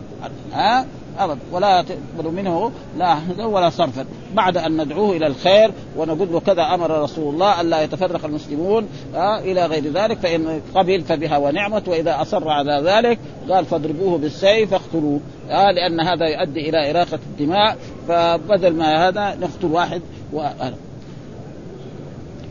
ها؟ 0.52 0.86
ابدا 1.18 1.38
ولا 1.52 1.82
تقبل 1.82 2.30
منه 2.34 2.70
لا 2.98 3.16
ولا 3.38 3.70
صرفا 3.70 4.04
بعد 4.34 4.56
أن 4.56 4.84
ندعوه 4.84 5.16
إلى 5.16 5.26
الخير 5.26 5.70
ونقول 5.96 6.32
له 6.32 6.40
كذا 6.40 6.62
أمر 6.62 7.02
رسول 7.02 7.34
الله 7.34 7.60
ألا 7.60 7.82
يتفرق 7.82 8.24
المسلمون 8.24 8.88
آه 9.14 9.38
إلى 9.38 9.66
غير 9.66 9.92
ذلك 9.92 10.18
فإن 10.18 10.60
قبل 10.74 11.00
فبها 11.00 11.38
ونعمت 11.38 11.88
وإذا 11.88 12.22
أصر 12.22 12.48
على 12.48 12.82
ذلك 12.84 13.18
قال 13.50 13.64
فاضربوه 13.64 14.18
بالسيف 14.18 14.70
فاقتلوه. 14.70 15.20
آه 15.50 15.70
لأن 15.70 16.00
هذا 16.00 16.26
يؤدي 16.26 16.68
إلى 16.68 16.90
إراقة 16.90 17.18
الدماء. 17.30 17.76
فبدل 18.08 18.74
ما 18.74 19.08
هذا 19.08 19.36
نقتل 19.40 19.66
واحد 19.66 20.02
و... 20.32 20.40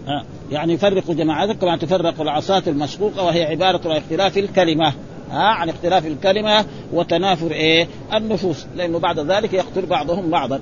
آه. 0.07 0.23
يعني 0.51 0.73
يفرق 0.73 1.11
جماعتك 1.11 1.57
كما 1.57 1.77
تفرق 1.77 2.21
العصاة 2.21 2.63
المشقوقة 2.67 3.23
وهي 3.23 3.43
عبارة 3.43 3.81
عن 3.85 3.97
اختلاف 3.97 4.37
الكلمة. 4.37 4.93
ها 5.31 5.47
عن 5.47 5.69
اختلاف 5.69 6.05
الكلمة 6.05 6.65
وتنافر 6.93 7.51
إيه؟ 7.51 7.87
النفوس. 8.13 8.65
لأنه 8.75 8.99
بعد 8.99 9.19
ذلك 9.19 9.53
يقتل 9.53 9.85
بعضهم 9.85 10.29
بعضا. 10.29 10.59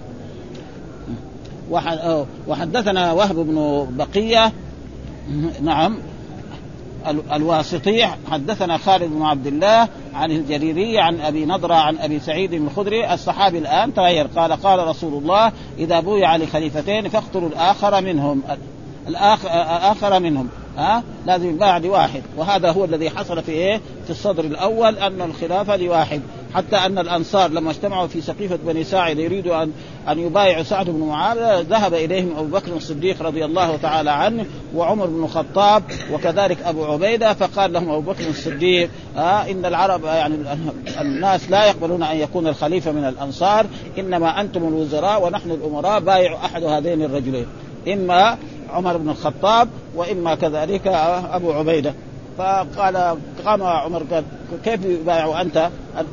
وحدثنا 2.48 3.12
وهب 3.12 3.36
بن 3.36 3.88
بقية 3.92 4.52
نعم 5.62 5.98
الواسطي 7.34 8.08
حدثنا 8.32 8.78
خالد 8.78 9.12
بن 9.12 9.22
عبد 9.22 9.48
الله 9.48 9.88
عن 10.14 10.32
الجريري 10.32 11.00
عن 11.00 11.20
أبي 11.20 11.46
نضرة 11.46 11.74
عن 11.74 11.98
أبي 11.98 12.20
سعيد 12.20 12.54
الخدري 12.54 13.14
الصحابي 13.14 13.58
الآن 13.58 13.94
تغير. 13.94 14.28
قال 14.28 14.52
قال 14.52 14.88
رسول 14.88 15.14
الله 15.24 15.52
إذا 15.78 16.00
بويع 16.00 16.36
لخليفتين 16.36 17.10
فاقتلوا 17.10 17.50
الآخر 17.50 18.02
منهم 18.02 18.42
الآخر 19.08 20.20
منهم. 20.20 20.50
ها؟ 20.78 21.04
لازم 21.26 21.58
بعد 21.58 21.86
واحد 21.86 22.22
وهذا 22.38 22.72
هو 22.72 22.86
الذي 22.86 23.10
حصل 23.10 23.44
في 23.44 23.52
إيه؟ 23.52 23.82
في 24.06 24.10
الصدر 24.10 24.44
الأول 24.44 24.98
أن 24.98 25.22
الخلافه 25.22 25.76
لواحد. 25.76 26.22
حتى 26.54 26.76
أن 26.76 27.00
الأنصار 27.00 27.52
لما 27.52 27.72
اجتمعوا 27.72 28.08
في 28.08 28.22
سقيفة 28.22 28.56
بني 28.56 28.84
ساعد 28.84 29.20
يريدوا 29.20 29.64
ان 29.64 29.72
أن 30.10 30.20
يبايعوا 30.20 30.64
سعد 30.64 30.90
بن 30.90 31.00
معاذ 31.00 31.62
ذهب 31.62 31.94
إليهم 31.94 32.38
أبو 32.38 32.58
بكر 32.58 32.76
الصديق 32.76 33.22
رضي 33.22 33.46
الله 33.46 33.78
تعالى 33.78 34.12
عنه 34.12 34.46
وعمر 34.76 35.06
بن 35.06 35.24
الخطاب 35.24 35.84
وكذلك 36.14 36.58
أبو 36.64 36.86
عبيدة 36.86 37.34
فقال 37.34 37.74
لهم 37.74 37.90
أبو 37.90 38.12
بكر 38.12 38.30
الصديق 38.30 38.90
آه 39.18 39.52
إن 39.52 39.66
العرب 39.66 40.06
يعني 40.06 40.36
الناس 41.02 41.52
لا 41.52 41.66
يقبلون 41.66 42.04
أن 42.04 42.18
يكون 42.18 42.48
الخليفة 42.48 42.92
من 42.92 43.06
الأنصار 43.06 43.66
إنما 43.98 44.42
أنتم 44.42 44.68
الوزراء 44.68 45.26
ونحن 45.26 45.52
الأمراء 45.52 46.00
بايعوا 46.00 46.38
أحد 46.38 46.64
هذين 46.64 47.02
الرجلين. 47.02 47.46
إما 47.88 48.38
عمر 48.74 48.98
بن 48.98 49.10
الخطاب 49.10 49.70
وإما 49.96 50.36
كذلك 50.36 50.88
أبو 51.32 51.52
عبيدة 51.52 51.94
فقال 52.38 53.18
قام 53.46 53.64
عمر 53.64 54.04
قال 54.12 54.24
كيف 54.66 54.86
يبايع 54.86 55.42
أنت؟ 55.42 55.70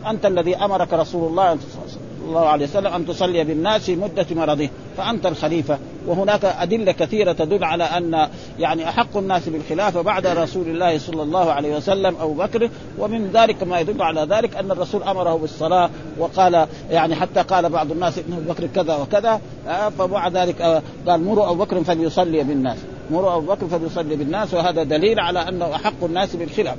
أنت 0.06 0.26
الذي 0.26 0.56
أمرك 0.56 0.92
رسول 0.92 1.30
الله 1.30 1.50
صلى 1.52 2.28
الله 2.28 2.46
عليه 2.46 2.64
وسلم 2.64 2.92
أن 2.92 3.06
تصلي 3.06 3.44
بالناس 3.44 3.90
مدة 3.90 4.26
مرضه 4.30 4.68
فأنت 4.96 5.26
الخليفة 5.26 5.78
وهناك 6.06 6.44
أدلة 6.44 6.92
كثيرة 6.92 7.32
تدل 7.32 7.64
على 7.64 7.84
أن 7.84 8.28
يعني 8.58 8.88
أحق 8.88 9.16
الناس 9.16 9.48
بالخلافة 9.48 10.00
بعد 10.00 10.26
رسول 10.26 10.68
الله 10.68 10.98
صلى 10.98 11.22
الله 11.22 11.52
عليه 11.52 11.76
وسلم 11.76 12.16
أبو 12.20 12.34
بكر. 12.34 12.70
ومن 12.98 13.30
ذلك 13.34 13.62
ما 13.62 13.80
يدل 13.80 14.02
على 14.02 14.26
ذلك 14.30 14.56
أن 14.56 14.70
الرسول 14.70 15.02
أمره 15.02 15.36
بالصلاة 15.36 15.90
وقال 16.18 16.66
يعني 16.90 17.14
حتى 17.14 17.42
قال 17.42 17.68
بعض 17.68 17.90
الناس 17.90 18.18
إن 18.18 18.32
أبو 18.32 18.52
بكر 18.52 18.66
كذا 18.66 18.96
وكذا. 18.96 19.40
آه، 19.68 19.88
فبعد 19.88 20.36
ذلك 20.36 20.60
آه، 20.60 20.82
قال 21.06 21.24
مروا 21.24 21.50
أبو 21.50 21.64
بكر 21.64 21.84
فليصلي 21.84 22.44
بالناس. 22.44 22.78
مروا 23.10 23.36
أبو 23.36 23.46
بكر 23.54 23.66
فليصلي 23.66 24.16
بالناس. 24.16 24.54
وهذا 24.54 24.82
دليل 24.82 25.20
على 25.20 25.48
أنه 25.48 25.74
أحق 25.74 26.04
الناس 26.04 26.36
بالخلافه 26.36 26.78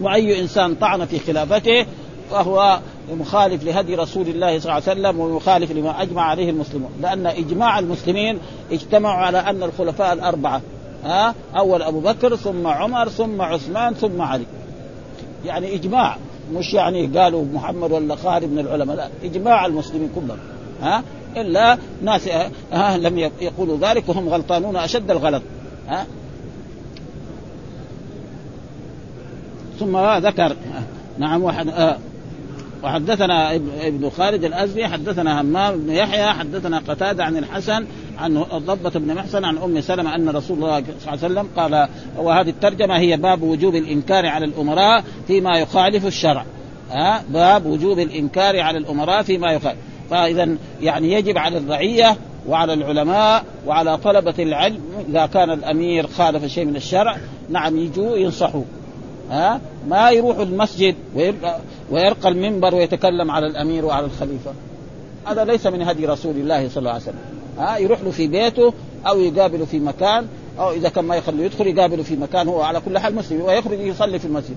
وأي 0.00 0.40
إنسان 0.40 0.74
طعن 0.74 1.04
في 1.04 1.18
خلافته 1.18 1.86
فهو 2.32 2.78
مخالف 3.12 3.64
لهدي 3.64 3.94
رسول 3.94 4.28
الله 4.28 4.58
صلى 4.58 4.72
الله 4.72 4.88
عليه 4.88 5.00
وسلم 5.00 5.20
ومخالف 5.20 5.72
لما 5.72 6.02
أجمع 6.02 6.22
عليه 6.22 6.50
المسلمون. 6.50 6.90
لأن 7.00 7.26
إجماع 7.26 7.78
المسلمين 7.78 8.38
اجتمعوا 8.72 9.24
على 9.24 9.38
أن 9.38 9.62
الخلفاء 9.62 10.12
الأربعة 10.12 10.60
ها؟ 11.04 11.34
أول 11.56 11.82
أبو 11.82 12.00
بكر 12.00 12.36
ثم 12.36 12.66
عمر 12.66 13.08
ثم 13.08 13.42
عثمان 13.42 13.94
ثم 13.94 14.22
علي. 14.22 14.44
يعني 15.44 15.74
إجماع 15.74 16.16
مش 16.52 16.74
يعني 16.74 17.06
قالوا 17.06 17.44
محمد 17.54 17.92
ولا 17.92 18.16
خالد 18.16 18.44
من 18.44 18.58
العلماء 18.58 18.96
لا 18.96 19.08
إجماع 19.24 19.66
المسلمين 19.66 20.10
كلهم 20.14 20.38
ها؟ 20.82 21.02
إلا 21.36 21.78
ناس 22.02 22.28
ها 22.72 22.96
لم 22.98 23.18
يقولوا 23.18 23.78
ذلك 23.80 24.08
وهم 24.08 24.28
غلطانون 24.28 24.76
أشد 24.76 25.10
الغلط 25.10 25.42
ها؟ 25.88 26.06
ثم 29.80 29.96
ذكر 30.26 30.56
نعم 31.18 31.42
واحد 31.42 31.96
وحدثنا 32.84 33.54
ابن 33.86 34.10
خالد 34.10 34.44
الازدي 34.44 34.88
حدثنا 34.88 35.40
همام 35.40 35.76
بن 35.76 35.92
يحيى 35.92 36.26
حدثنا 36.26 36.78
قتادة 36.78 37.24
عن 37.24 37.36
الحسن 37.36 37.86
عن 38.18 38.42
ضبة 38.42 38.90
بن 38.90 39.14
محسن 39.14 39.44
عن 39.44 39.58
أم 39.58 39.80
سلمة 39.80 40.14
أن 40.14 40.28
رسول 40.28 40.56
الله 40.56 40.80
صلى 40.80 41.14
الله 41.14 41.24
عليه 41.24 41.34
وسلم 41.34 41.48
قال 41.56 41.88
وهذه 42.18 42.48
الترجمة 42.48 42.98
هي 42.98 43.16
باب 43.16 43.42
وجوب 43.42 43.74
الإنكار 43.74 44.26
على 44.26 44.44
الأمراء 44.44 45.04
فيما 45.26 45.58
يخالف 45.58 46.06
الشرع. 46.06 46.44
ها؟ 46.90 47.24
باب 47.28 47.66
وجوب 47.66 47.98
الإنكار 47.98 48.60
على 48.60 48.78
الأمراء 48.78 49.22
فيما 49.22 49.52
يخالف. 49.52 49.78
فاذا 50.10 50.56
يعني 50.82 51.12
يجب 51.12 51.38
على 51.38 51.58
الرعية 51.58 52.16
وعلى 52.48 52.72
العلماء 52.72 53.44
وعلى 53.66 53.96
طلبة 53.96 54.34
العلم 54.38 54.80
إذا 55.08 55.26
كان 55.26 55.50
الأمير 55.50 56.06
خالف 56.06 56.44
شيء 56.44 56.64
من 56.64 56.76
الشرع 56.76 57.16
نعم 57.50 57.78
يجوا 57.78 58.16
ينصحوا. 58.16 58.64
ها؟ 59.30 59.60
ما 59.88 60.10
يروح 60.10 60.38
المسجد 60.38 60.94
ويرقى, 61.14 61.58
ويرقى 61.90 62.28
المنبر 62.28 62.74
ويتكلم 62.74 63.30
على 63.30 63.46
الأمير 63.46 63.84
وعلى 63.84 64.06
الخليفة. 64.06 64.52
هذا 65.26 65.44
ليس 65.44 65.66
من 65.66 65.82
هدي 65.82 66.06
رسول 66.06 66.36
الله 66.36 66.68
صلى 66.68 66.78
الله 66.78 66.90
عليه 66.90 67.02
وسلم. 67.02 67.18
ها؟ 67.58 67.76
يروح 67.76 68.00
له 68.00 68.10
في 68.10 68.26
بيته 68.26 68.72
أو 69.06 69.20
يقابله 69.20 69.64
في 69.64 69.80
مكان 69.80 70.26
أو 70.58 70.70
إذا 70.70 70.88
كان 70.88 71.04
ما 71.04 71.16
يخليه 71.16 71.44
يدخل 71.44 71.66
يقابله 71.66 72.02
في 72.02 72.16
مكان 72.16 72.48
هو 72.48 72.62
على 72.62 72.80
كل 72.80 72.98
حال 72.98 73.14
مسلم 73.14 73.40
ويخرج 73.40 73.80
يصلي 73.80 74.18
في 74.18 74.24
المسجد. 74.24 74.56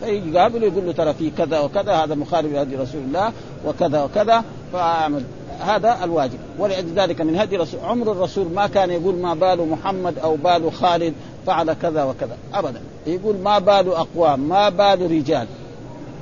فيجي 0.00 0.30
يقابله 0.30 0.66
يقول 0.66 0.86
له 0.86 0.92
ترى 0.92 1.14
في 1.14 1.30
كذا 1.30 1.60
وكذا 1.60 1.92
هذا 1.92 2.14
مخالف 2.14 2.52
لهدي 2.52 2.76
رسول 2.76 3.00
الله 3.00 3.32
وكذا 3.66 4.02
وكذا 4.02 4.44
فأعمل. 4.72 5.22
هذا 5.60 6.04
الواجب. 6.04 6.38
ولذلك 6.58 7.20
من 7.20 7.36
هدي 7.36 7.56
رسول 7.56 7.80
عمر 7.80 8.12
الرسول 8.12 8.46
ما 8.54 8.66
كان 8.66 8.90
يقول 8.90 9.14
ما 9.14 9.34
بال 9.34 9.68
محمد 9.68 10.18
أو 10.18 10.36
بال 10.36 10.72
خالد 10.72 11.14
فعل 11.48 11.72
كذا 11.72 12.04
وكذا. 12.04 12.36
ابدا. 12.54 12.80
يقول 13.06 13.36
ما 13.36 13.58
بال 13.58 13.88
أقوام 13.88 14.40
ما 14.40 14.68
بال 14.68 15.10
رجال. 15.10 15.46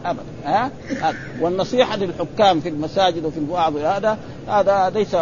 ابدا. 0.04 0.22
ها؟ 0.44 0.70
والنصيحة 1.40 1.96
للحكام 1.96 2.60
في 2.60 2.68
المساجد 2.68 3.24
وفي 3.24 3.38
الوعظ 3.38 3.76
هذا 3.76 4.18
هذا 4.48 4.90
ليس 4.94 5.16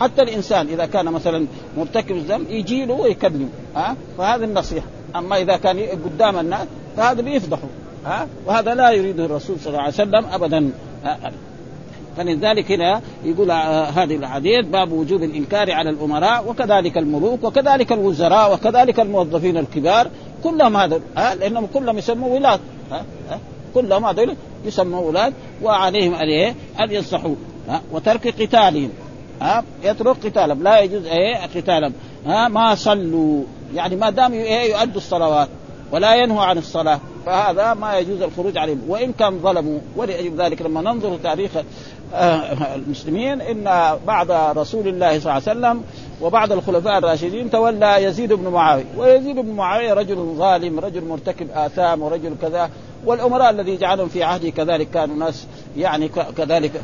حتى 0.00 0.22
الإنسان 0.22 0.66
إذا 0.68 0.86
كان 0.86 1.04
مثلا 1.04 1.46
مرتكب 1.78 2.16
الذنب 2.16 2.50
يجي 2.50 2.84
له 2.84 2.94
ويكلمه. 2.94 3.48
ها؟ 3.76 3.96
فهذه 4.18 4.44
النصيحة. 4.44 4.86
أما 5.16 5.36
إذا 5.36 5.56
كان 5.56 5.80
قدام 5.80 6.38
الناس 6.38 6.66
فهذا 6.96 7.22
بيفضحه 7.22 7.68
ها؟ 8.04 8.26
وهذا 8.46 8.74
لا 8.74 8.90
يريده 8.90 9.24
الرسول 9.24 9.56
صلى 9.60 9.68
الله 9.68 9.80
عليه 9.80 9.94
وسلم 9.94 10.26
ابدا. 10.32 10.70
فلذلك 12.16 12.72
هنا 12.72 13.00
يقول 13.24 13.50
آه، 13.50 13.84
هذه 13.84 14.16
الحديث 14.16 14.66
باب 14.66 14.92
وجوب 14.92 15.22
الإنكار 15.22 15.72
على 15.72 15.90
الأمراء 15.90 16.48
وكذلك 16.48 16.98
الملوك 16.98 17.44
وكذلك 17.44 17.92
الوزراء 17.92 18.54
وكذلك 18.54 19.00
الموظفين 19.00 19.56
الكبار 19.56 20.10
كلهم 20.44 20.76
هذا 20.76 21.00
ها 21.16 21.34
لأنهم 21.34 21.66
كلهم 21.74 21.98
يسموا 21.98 22.34
ولاد 22.34 22.60
ها 22.90 23.04
كلهم 23.74 24.04
هذول 24.04 24.36
يسموا 24.64 25.00
ولاد 25.00 25.32
وعليهم 25.62 26.14
أن 26.14 26.28
إيه؟ 26.28 26.54
أن 26.80 26.90
ينصحوا 26.90 27.34
وترك 27.92 28.42
قتالهم 28.42 28.90
ها 29.42 29.64
يترك 29.84 30.16
قتالهم 30.26 30.62
لا 30.62 30.80
يجوز 30.80 31.06
إيه؟ 31.06 31.36
قتالهم 31.56 31.92
ها 32.26 32.48
ما 32.48 32.74
صلوا 32.74 33.42
يعني 33.74 33.96
ما 33.96 34.10
دام 34.10 34.32
إيه؟ 34.32 34.74
يؤدوا 34.74 34.96
الصلوات 34.96 35.48
ولا 35.92 36.14
ينهوا 36.14 36.42
عن 36.42 36.58
الصلاة 36.58 37.00
فهذا 37.26 37.74
ما 37.74 37.98
يجوز 37.98 38.22
الخروج 38.22 38.58
عليهم 38.58 38.80
وإن 38.88 39.12
كان 39.12 39.38
ظلموا 39.38 39.78
ولأجل 39.96 40.36
ذلك 40.36 40.62
لما 40.62 40.80
ننظر 40.80 41.16
تاريخ 41.22 41.50
آه، 41.56 41.64
المسلمين 42.74 43.40
إن 43.40 43.96
بعد 44.06 44.30
رسول 44.30 44.88
الله 44.88 45.20
صلى 45.20 45.32
الله 45.32 45.32
عليه 45.32 45.42
وسلم 45.42 45.82
وبعد 46.20 46.52
الخلفاء 46.52 46.98
الراشدين 46.98 47.50
تولى 47.50 48.02
يزيد 48.02 48.32
بن 48.32 48.48
معاوية. 48.48 48.84
ويزيد 48.96 49.36
بن 49.36 49.52
معاوية 49.52 49.92
رجل 49.92 50.34
ظالم 50.38 50.80
رجل 50.80 51.04
مرتكب 51.04 51.48
آثام 51.54 52.02
ورجل 52.02 52.34
كذا. 52.42 52.70
والأمراء 53.04 53.50
الذي 53.50 53.76
جعلهم 53.76 54.08
في 54.08 54.22
عهده 54.22 54.50
كذلك 54.50 54.90
كانوا 54.90 55.16
ناس 55.16 55.46
يعني 55.76 56.08
كذلك 56.36 56.82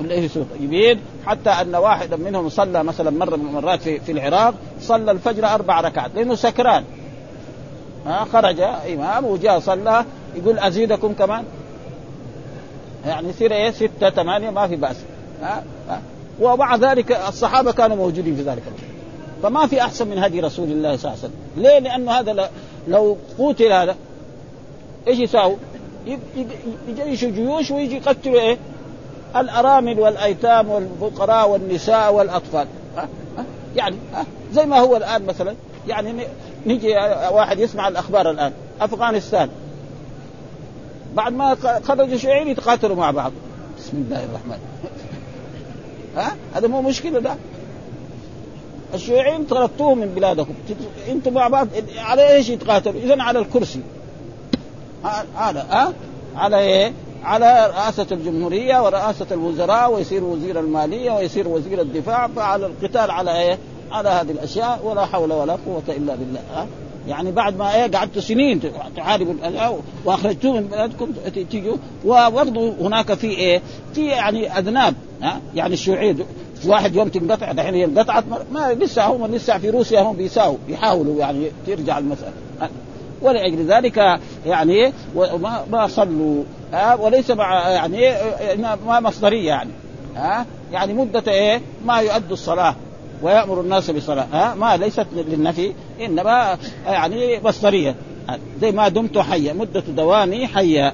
ليسوا 0.00 0.44
طيبين. 0.58 1.00
حتى 1.26 1.50
أن 1.50 1.74
واحدا 1.74 2.16
منهم 2.16 2.48
صلى 2.48 2.84
مثلا 2.84 3.10
مرة 3.10 3.36
من 3.36 3.46
المرات 3.46 3.82
في, 3.82 4.00
في 4.00 4.12
العراق 4.12 4.54
صلى 4.80 5.10
الفجر 5.10 5.46
أربع 5.46 5.80
ركعات 5.80 6.10
لأنه 6.14 6.34
سكران. 6.34 6.84
ها 8.06 8.26
خرج 8.32 8.60
إمام 8.94 9.24
وجاء 9.24 9.58
صلى 9.58 10.04
يقول 10.36 10.58
أزيدكم 10.58 11.12
كمان. 11.12 11.44
يعني 13.06 13.28
يصير 13.28 13.52
إيه؟ 13.52 13.70
ستة 13.70 14.10
ثمانية 14.10 14.50
ما 14.50 14.68
في 14.68 14.76
بأس. 14.76 14.96
ها؟ 15.42 15.64
ها؟ 15.88 16.02
ومع 16.40 16.76
ذلك 16.76 17.12
الصحابة 17.28 17.72
كانوا 17.72 17.96
موجودين 17.96 18.36
في 18.36 18.42
ذلك 18.42 18.62
الوقت. 18.66 18.90
فما 19.42 19.66
في 19.66 19.80
أحسن 19.80 20.08
من 20.08 20.18
هدي 20.18 20.40
رسول 20.40 20.70
الله 20.70 20.96
صلى 20.96 21.12
الله 21.12 21.22
عليه 21.22 21.34
وسلم. 21.34 21.34
ليه؟ 21.56 21.78
لأنه 21.78 22.12
هذا 22.12 22.50
لو 22.88 23.16
قتل 23.38 23.72
هذا 23.72 23.96
إيش 25.08 25.18
يساوي؟ 25.18 25.56
يجيش 26.88 27.24
جيوش 27.24 27.70
ويجي 27.70 27.96
يقتلوا 27.96 28.40
إيه؟ 28.40 28.58
الأرامل 29.36 30.00
والأيتام 30.00 30.68
والفقراء 30.68 31.48
والنساء 31.48 32.14
والأطفال؟ 32.14 32.66
يعني؟ 33.76 33.96
زي 34.52 34.66
ما 34.66 34.78
هو 34.78 34.96
الآن 34.96 35.26
مثلا. 35.26 35.54
يعني 35.88 36.26
نجي 36.66 36.94
واحد 37.32 37.58
يسمع 37.58 37.88
الأخبار 37.88 38.30
الآن. 38.30 38.52
أفغانستان. 38.80 39.48
بعد 41.14 41.32
ما 41.32 41.56
خرجوا 41.84 42.14
الشيوعيين 42.14 42.48
يتقاتلوا 42.48 42.96
مع 42.96 43.10
بعض. 43.10 43.32
بسم 43.78 43.96
الله 43.96 44.24
الرحمن. 44.24 44.58
ها؟ 46.16 46.36
هذا 46.54 46.68
مو 46.68 46.82
مشكلة 46.82 47.20
ده 47.20 47.36
الشيوعيين 48.94 49.44
طردتوهم 49.44 49.98
من 49.98 50.14
بلادكم. 50.14 50.54
أنتم 51.08 51.32
مع 51.32 51.48
بعض 51.48 51.68
على 51.98 52.32
إيش 52.32 52.48
يتقاتلوا؟ 52.48 53.00
اذا 53.00 53.22
على 53.22 53.38
الكرسي. 53.38 53.80
هذا 55.36 55.66
ها؟ 55.70 55.92
على 56.36 56.58
إيه؟ 56.58 56.92
على 57.24 57.66
رئاسة 57.66 58.06
الجمهورية 58.12 58.82
ورئاسة 58.82 59.26
الوزراء 59.30 59.92
ويصير 59.92 60.24
وزير 60.24 60.60
المالية 60.60 61.12
ويصير 61.12 61.48
وزير 61.48 61.80
الدفاع 61.80 62.26
فعلى 62.26 62.66
القتال 62.66 63.10
على 63.10 63.38
إيه؟ 63.38 63.58
على 63.92 64.08
هذه 64.08 64.30
الأشياء 64.30 64.80
ولا 64.84 65.06
حول 65.06 65.32
ولا 65.32 65.52
قوة 65.52 65.82
إلا 65.88 66.14
بالله. 66.14 66.40
ها؟ 66.54 66.66
يعني 67.10 67.32
بعد 67.32 67.56
ما 67.58 67.74
إيه 67.74 67.90
قعدتوا 67.90 68.22
سنين 68.22 68.60
تحاربوا 68.96 69.34
واخرجتوه 70.04 70.60
من 70.60 70.66
بلادكم 70.66 71.12
تيجوا 71.50 71.76
وبرضه 72.04 72.74
هناك 72.80 73.14
في 73.14 73.26
إيه؟ 73.26 73.62
في 73.94 74.06
يعني 74.06 74.58
أذناب 74.58 74.94
ها؟ 75.22 75.40
يعني 75.54 75.74
الشيوعية 75.74 76.16
واحد 76.66 76.94
يوم 76.96 77.08
تنقطع 77.08 77.52
دحين 77.52 77.74
هي 77.74 77.84
انقطعت 77.84 78.24
ما 78.52 78.72
لسه 78.72 79.06
هم 79.06 79.26
لسه 79.26 79.58
في 79.58 79.70
روسيا 79.70 80.00
هم 80.00 80.16
بيساووا 80.16 80.58
يحاولوا 80.68 81.18
يعني 81.18 81.50
ترجع 81.66 81.98
المسألة. 81.98 82.32
ولأجل 83.22 83.66
ذلك 83.66 84.20
يعني 84.46 84.92
ما 85.16 85.64
ما 85.70 85.86
صلوا 85.86 86.44
وليس 86.98 87.30
مع 87.30 87.68
يعني 87.68 88.14
ما 88.86 89.00
مصدرية 89.00 89.48
يعني 89.48 89.70
ها؟ 90.16 90.46
يعني 90.72 90.92
مدة 90.92 91.32
إيه 91.32 91.60
ما 91.84 92.00
يؤدوا 92.00 92.32
الصلاة 92.32 92.76
ويأمر 93.22 93.60
الناس 93.60 93.90
بالصلاة 93.90 94.26
ها؟ 94.32 94.54
ما 94.54 94.76
ليست 94.76 95.06
للنفي 95.12 95.72
إنما 96.00 96.58
يعني 96.86 97.40
مصدرية 97.44 97.94
زي 98.60 98.72
ما 98.72 98.88
دمت 98.88 99.18
حيا 99.18 99.52
مدة 99.52 99.80
دوامي 99.80 100.46
حيا. 100.46 100.92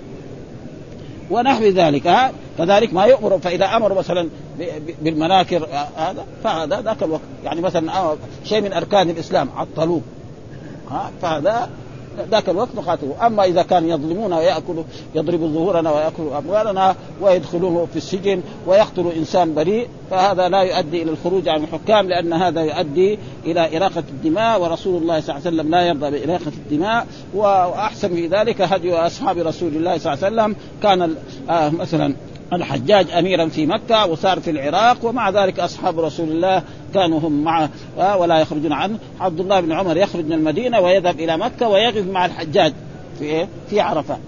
ونحو 1.31 1.65
ذلك. 1.65 2.07
ها؟ 2.07 2.33
كذلك 2.59 2.95
ما 2.95 3.05
يؤمر 3.05 3.39
فإذا 3.39 3.65
أمر 3.65 3.95
مثلا 3.95 4.29
بالمناكر 5.03 5.69
هذا 5.97 6.25
فهذا 6.45 6.81
ذاك 6.81 7.03
الوقت. 7.03 7.23
يعني 7.45 7.61
مثلا 7.61 8.17
شيء 8.45 8.61
من 8.61 8.73
أركان 8.73 9.11
الإسلام 9.11 9.49
عطلوه. 9.57 10.01
ها؟ 10.91 11.11
فهذا 11.23 11.71
ذاك 12.31 12.49
الوقت 12.49 12.69
نقاتله 12.77 13.27
أما 13.27 13.45
إذا 13.45 13.63
كان 13.63 13.89
يظلمون 13.89 14.33
وياكلوا 14.33 14.85
يضرب 15.15 15.41
ظهورنا 15.41 15.93
ويأكل 15.93 16.23
أموالنا 16.39 16.95
ويدخلونه 17.21 17.87
في 17.93 17.97
السجن 17.97 18.41
ويقتل 18.67 19.13
إنسان 19.17 19.55
بريء 19.55 19.89
فهذا 20.11 20.49
لا 20.49 20.63
يؤدي 20.63 21.03
إلى 21.03 21.11
الخروج 21.11 21.49
عن 21.49 21.65
الحكام 21.65 22.09
لأن 22.09 22.33
هذا 22.33 22.61
يؤدي 22.61 23.19
إلى 23.45 23.77
إراقة 23.77 24.05
الدماء 24.09 24.63
ورسول 24.63 25.03
الله 25.03 25.21
صلى 25.21 25.37
الله 25.37 25.47
عليه 25.47 25.57
وسلم 25.57 25.71
لا 25.71 25.83
يرضى 25.83 26.11
بإراقة 26.11 26.53
الدماء. 26.57 27.07
وأحسن 27.35 28.09
في 28.09 28.27
ذلك 28.27 28.61
هدي 28.61 28.95
أصحاب 28.95 29.39
رسول 29.39 29.77
الله 29.77 29.99
صلى 29.99 30.15
الله 30.15 30.25
عليه 30.25 30.37
وسلم. 30.37 30.57
كان 30.83 31.15
آه 31.51 31.71
مثلا 31.71 32.15
الحجاج 32.53 33.11
أميرا 33.11 33.47
في 33.47 33.67
مكة 33.67 34.07
وصار 34.07 34.41
في 34.41 34.51
العراق 34.51 34.97
ومع 35.03 35.31
ذلك 35.31 35.61
أصحاب 35.61 36.01
رسول 36.01 36.29
الله 36.29 36.63
كانوا 36.95 37.19
هم 37.21 37.45
معه 37.45 37.71
ولا 38.17 38.39
يخرجون 38.39 38.73
عنه 38.73 38.99
عبد 39.21 39.41
الله 39.41 39.61
بن 39.61 39.73
عمر 39.73 39.97
يخرج 39.97 40.25
من 40.25 40.33
المدينة 40.33 40.81
ويذهب 40.81 41.21
إلى 41.21 41.37
مكة 41.37 41.69
ويقف 41.69 42.07
مع 42.07 42.27
الحجاج 42.27 42.73
في 43.19 43.25
إيه؟ 43.25 43.49
في 43.71 43.81
عرفة 43.81 44.19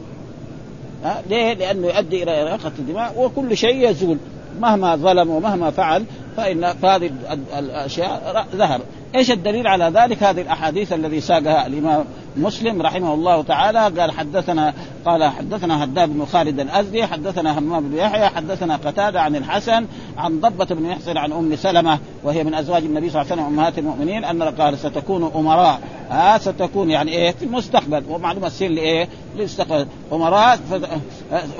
ها 1.04 1.22
ليه؟ 1.30 1.52
لأنه 1.52 1.86
يؤدي 1.86 2.22
إلى 2.22 2.42
اراقه 2.42 2.72
الدماء 2.78 3.14
وكل 3.18 3.56
شيء 3.56 3.90
يزول 3.90 4.18
مهما 4.60 4.96
ظلم 4.96 5.30
ومهما 5.30 5.70
فعل 5.70 6.04
فان 6.36 6.72
فهذه 6.72 7.10
الأشياء 7.58 8.46
ذهب 8.54 8.80
إيش 9.14 9.30
الدليل 9.30 9.66
على 9.66 9.84
ذلك؟ 9.84 10.22
هذه 10.22 10.40
الأحاديث 10.40 10.92
الذي 10.92 11.20
ساقها 11.20 11.66
الإمام 11.66 12.04
مسلم 12.36 12.82
رحمه 12.82 13.14
الله 13.14 13.42
تعالى. 13.42 14.00
قال 14.00 14.10
حدثنا 14.10 14.74
قال 15.04 15.24
حدثنا 15.24 15.84
هداب 15.84 16.08
بن 16.08 16.24
خالد 16.24 16.60
الأزدي 16.60 17.06
حدثنا 17.06 17.58
همام 17.58 17.88
بن 17.88 17.96
يحيى 17.96 18.26
حدثنا 18.26 18.76
قتادة 18.76 19.20
عن 19.20 19.36
الحسن 19.36 19.86
عن 20.16 20.40
ضبة 20.40 20.64
بن 20.64 20.86
يحصن 20.86 21.16
عن 21.16 21.32
أم 21.32 21.56
سلمة 21.56 21.98
وهي 22.24 22.44
من 22.44 22.54
أزواج 22.54 22.84
النبي 22.84 23.10
صلى 23.10 23.22
الله 23.22 23.32
عليه 23.32 23.42
وسلم 23.42 23.54
أمهات 23.58 23.78
المؤمنين 23.78 24.24
أن 24.24 24.42
قال 24.42 24.78
ستكون 24.78 25.30
أمراء. 25.34 25.80
آه 26.10 26.38
ستكون 26.38 26.90
يعني 26.90 27.10
إيه؟ 27.10 27.30
في 27.30 27.44
المستقبل 27.44 28.02
ومعلومه 28.08 28.46
السن 28.46 28.66
لايه؟ 28.66 29.08
للمستقبل 29.36 29.86
أمراء 30.12 30.58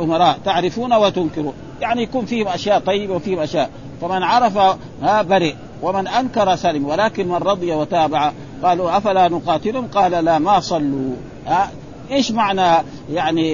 أمراء. 0.01 0.39
تعرفون 0.45 0.95
وتنكرون. 0.95 1.53
يعني 1.81 2.03
يكون 2.03 2.25
فيهم 2.25 2.49
أشياء 2.49 2.79
طيبة 2.79 3.15
وفيهم 3.15 3.39
أشياء. 3.39 3.71
فمن 4.01 4.23
عرف 4.23 4.57
ها 5.03 5.23
برئ 5.23 5.55
ومن 5.83 6.07
أنكر 6.07 6.57
سلم 6.57 6.87
ولكن 6.87 7.29
من 7.29 7.35
رضي 7.35 7.73
وتابع 7.73 8.33
قالوا 8.63 8.97
أفلا 8.97 9.29
نقاتلهم؟ 9.29 9.87
قال 9.87 10.25
لا 10.25 10.39
ما 10.39 10.61
صلوا. 10.61 11.15
ها 11.47 11.71
إيش 12.11 12.31
معنى 12.33 12.85
يعني 13.13 13.49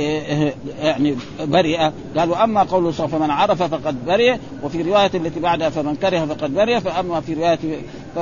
يعني 0.83 1.17
برئ 1.41 1.91
قالوا 2.17 2.45
أما 2.45 2.63
قوله 2.63 2.91
فمن 2.91 3.31
عرف 3.31 3.63
فقد 3.63 4.07
برئ 4.07 4.37
وفي 4.63 4.83
رواية 4.83 5.11
التي 5.15 5.41
بعدها 5.41 5.71
فمن 5.71 5.95
كره 5.95 6.25
فقد 6.25 6.55
برئ 6.55 6.81
فأما 6.81 7.21
في 7.21 7.35
رواية 7.35 7.59
ف 8.15 8.19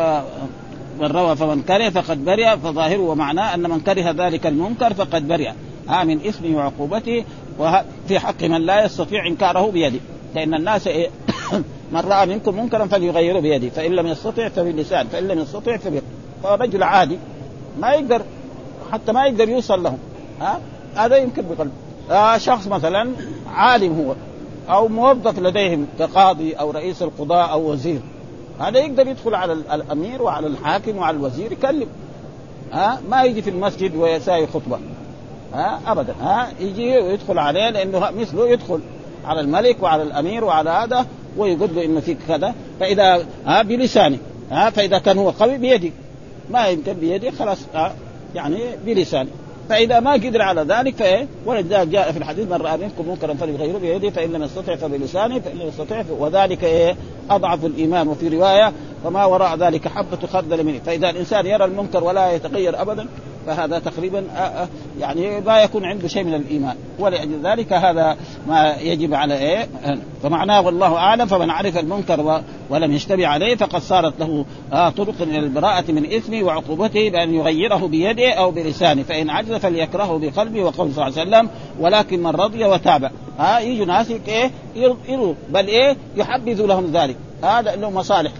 من 1.01 1.07
روى 1.07 1.37
فمن 1.37 1.63
كره 1.63 1.89
فقد 1.91 2.25
برئ 2.25 2.57
فظاهره 2.57 3.01
ومعناه 3.01 3.55
أن 3.55 3.71
من 3.71 3.81
كره 3.81 4.27
ذلك 4.27 4.47
المنكر 4.47 4.95
فقد 4.95 5.29
برئ. 5.29 5.51
آه 5.89 6.05
من 6.05 6.27
اثمه 6.27 6.57
وعقوبته 6.57 7.25
وفي 7.59 8.19
حق 8.19 8.43
من 8.43 8.67
لا 8.67 8.85
يستطيع 8.85 9.27
إنكاره 9.27 9.71
بيده. 9.71 10.01
لأن 10.35 10.55
الناس 10.55 10.87
إيه؟ 10.87 11.11
من 11.93 12.01
رأى 12.01 12.27
منكم 12.27 12.57
منكرا 12.57 12.87
فليغيره 12.87 13.41
بيده 13.41 13.69
فإن 13.69 13.93
لم 13.93 14.07
يستطع 14.07 14.49
فباللسان 14.49 15.07
فإن 15.07 15.29
لم 15.29 15.39
يستطع 15.39 15.77
فبقلبه 15.77 16.03
فرجل 16.43 16.83
عادي 16.83 17.19
ما 17.81 17.91
يقدر 17.91 18.23
حتى 18.93 19.13
ما 19.13 19.27
يقدر 19.27 19.49
يوصل 19.49 19.83
لهم. 19.83 19.99
ها؟ 20.41 20.61
هذا 20.95 21.17
يمكن 21.17 21.43
بقلبه. 21.43 21.73
آه 22.11 22.39
شخص 22.39 22.67
مثلا 22.67 23.11
عالم 23.55 23.99
هو 24.01 24.15
أو 24.75 24.89
موظف 24.89 25.39
لديهم 25.39 25.87
كقاضي 25.99 26.53
أو 26.53 26.71
رئيس 26.71 27.03
القضاء 27.03 27.51
أو 27.51 27.71
وزير. 27.71 28.01
هذا 28.61 28.79
يقدر 28.79 29.07
يدخل 29.07 29.35
على 29.35 29.53
الأمير 29.53 30.23
وعلى 30.23 30.47
الحاكم 30.47 30.97
وعلى 30.97 31.17
الوزير 31.17 31.53
يكلم. 31.53 31.89
ها؟ 32.73 33.01
ما 33.11 33.23
يجي 33.23 33.43
في 33.43 33.51
المسجد 33.51 33.97
ويساوي 33.97 34.47
خطبة. 34.47 34.79
ها؟ 35.55 35.81
ابدا. 35.87 36.15
ها؟ 36.21 36.49
يجي 36.61 36.99
ويدخل 36.99 37.39
عليه 37.39 37.71
لأنه 37.71 38.11
مثله 38.11 38.49
يدخل 38.49 38.81
على 39.25 39.41
الملك 39.41 39.83
وعلى 39.83 40.03
الأمير 40.03 40.45
وعلى 40.45 40.71
هذا. 40.71 41.07
ويقول 41.37 41.71
له 41.75 41.85
انه 41.85 42.01
فيك 42.01 42.19
كذا 42.29 42.55
فإذا 42.81 43.27
ها 43.47 43.63
بلسانه 43.63 44.19
ها 44.51 44.71
فإذا 44.71 44.99
كان 44.99 45.19
هو 45.19 45.31
قوي 45.31 45.59
بيده 45.59 45.91
ما 46.51 46.67
يمكن 46.67 46.93
بيده 46.93 47.31
خلاص 47.31 47.59
ها 47.75 47.95
يعني 48.35 48.59
بلسانه 48.87 49.31
فإذا 49.69 50.01
ما 50.01 50.13
قدر 50.13 50.43
على 50.43 50.63
ذلك 50.63 50.95
فإيه؟ 50.95 51.27
ولذلك 51.47 51.89
جاء 51.89 52.13
في 52.13 52.19
الحديث 52.19 52.47
من 52.51 52.57
رأى 52.57 52.77
منكم 52.77 53.09
منكرا 53.09 53.35
فليغيره 53.35 53.79
بيده 53.79 54.11
فإن 54.11 54.33
لم 54.33 54.43
يستطع 54.43 54.77
فبلسانه 54.77 55.41
فإن 55.41 55.59
لم 55.59 55.69
يستطع 55.69 56.03
وذلك 56.19 56.65
إيه؟ 56.65 56.97
أضعف 57.31 57.65
الإيمان 57.65 58.09
وفي 58.09 58.29
رواية 58.29 58.73
فما 59.05 59.25
وراء 59.25 59.57
ذلك 59.57 59.89
حبة 59.89 60.27
خردل 60.33 60.65
منه 60.65 60.81
فإذا 60.87 61.11
الإنسان 61.11 61.47
يرى 61.47 61.65
المنكر 61.65 62.05
ولا 62.05 62.33
يتغير 62.33 62.83
ابدا 62.83 63.07
فهذا 63.47 63.79
تقريبا 63.79 64.25
يعني 65.01 65.41
ما 65.41 65.63
يكون 65.63 65.85
عنده 65.85 66.09
شيء 66.09 66.25
من 66.25 66.35
الإيمان. 66.35 66.77
ولأجل 66.99 67.41
ذلك 67.45 67.73
هذا 67.73 68.17
ما 68.49 68.77
يجب 68.81 69.15
على 69.15 69.39
إيه؟ 69.39 69.69
فمعناه 70.23 70.61
والله 70.61 70.97
أعلم 70.97 71.27
فمن 71.27 71.51
عرف 71.51 71.79
المنكر 71.79 72.43
ولم 72.71 72.93
يشتبه 72.93 73.27
عليه 73.27 73.57
فقد 73.57 73.81
صارت 73.81 74.15
له 74.21 74.45
طرق 74.73 75.23
إلى 75.23 75.39
البراءة 75.39 75.93
من 75.93 76.13
إثمه 76.13 76.43
وعقوبته 76.43 77.11
بأن 77.11 77.35
يغيره 77.35 77.87
بيده 77.87 78.33
أو 78.33 78.51
بلسانه. 78.51 79.03
فإن 79.03 79.31
عجز 79.31 79.53
فليكرهه 79.53 80.19
بقلبه 80.19 80.63
وقول 80.63 80.93
صلى 80.93 81.07
الله 81.07 81.19
عليه 81.19 81.31
وسلم 81.31 81.49
ولكن 81.81 82.23
من 82.23 82.31
رضي 82.31 82.65
وتابع 82.65 83.11
ها 83.39 83.61
يجوا 83.61 83.87
ناس 83.87 84.13
إيه؟ 84.29 84.51
يروا. 85.09 85.35
بل 85.51 85.67
إيه؟ 85.67 85.97
يحبذ 86.17 86.67
لهم 86.67 86.87
ذلك. 86.93 87.17
هذا 87.43 87.77
له 87.77 87.91
مصالح. 87.91 88.33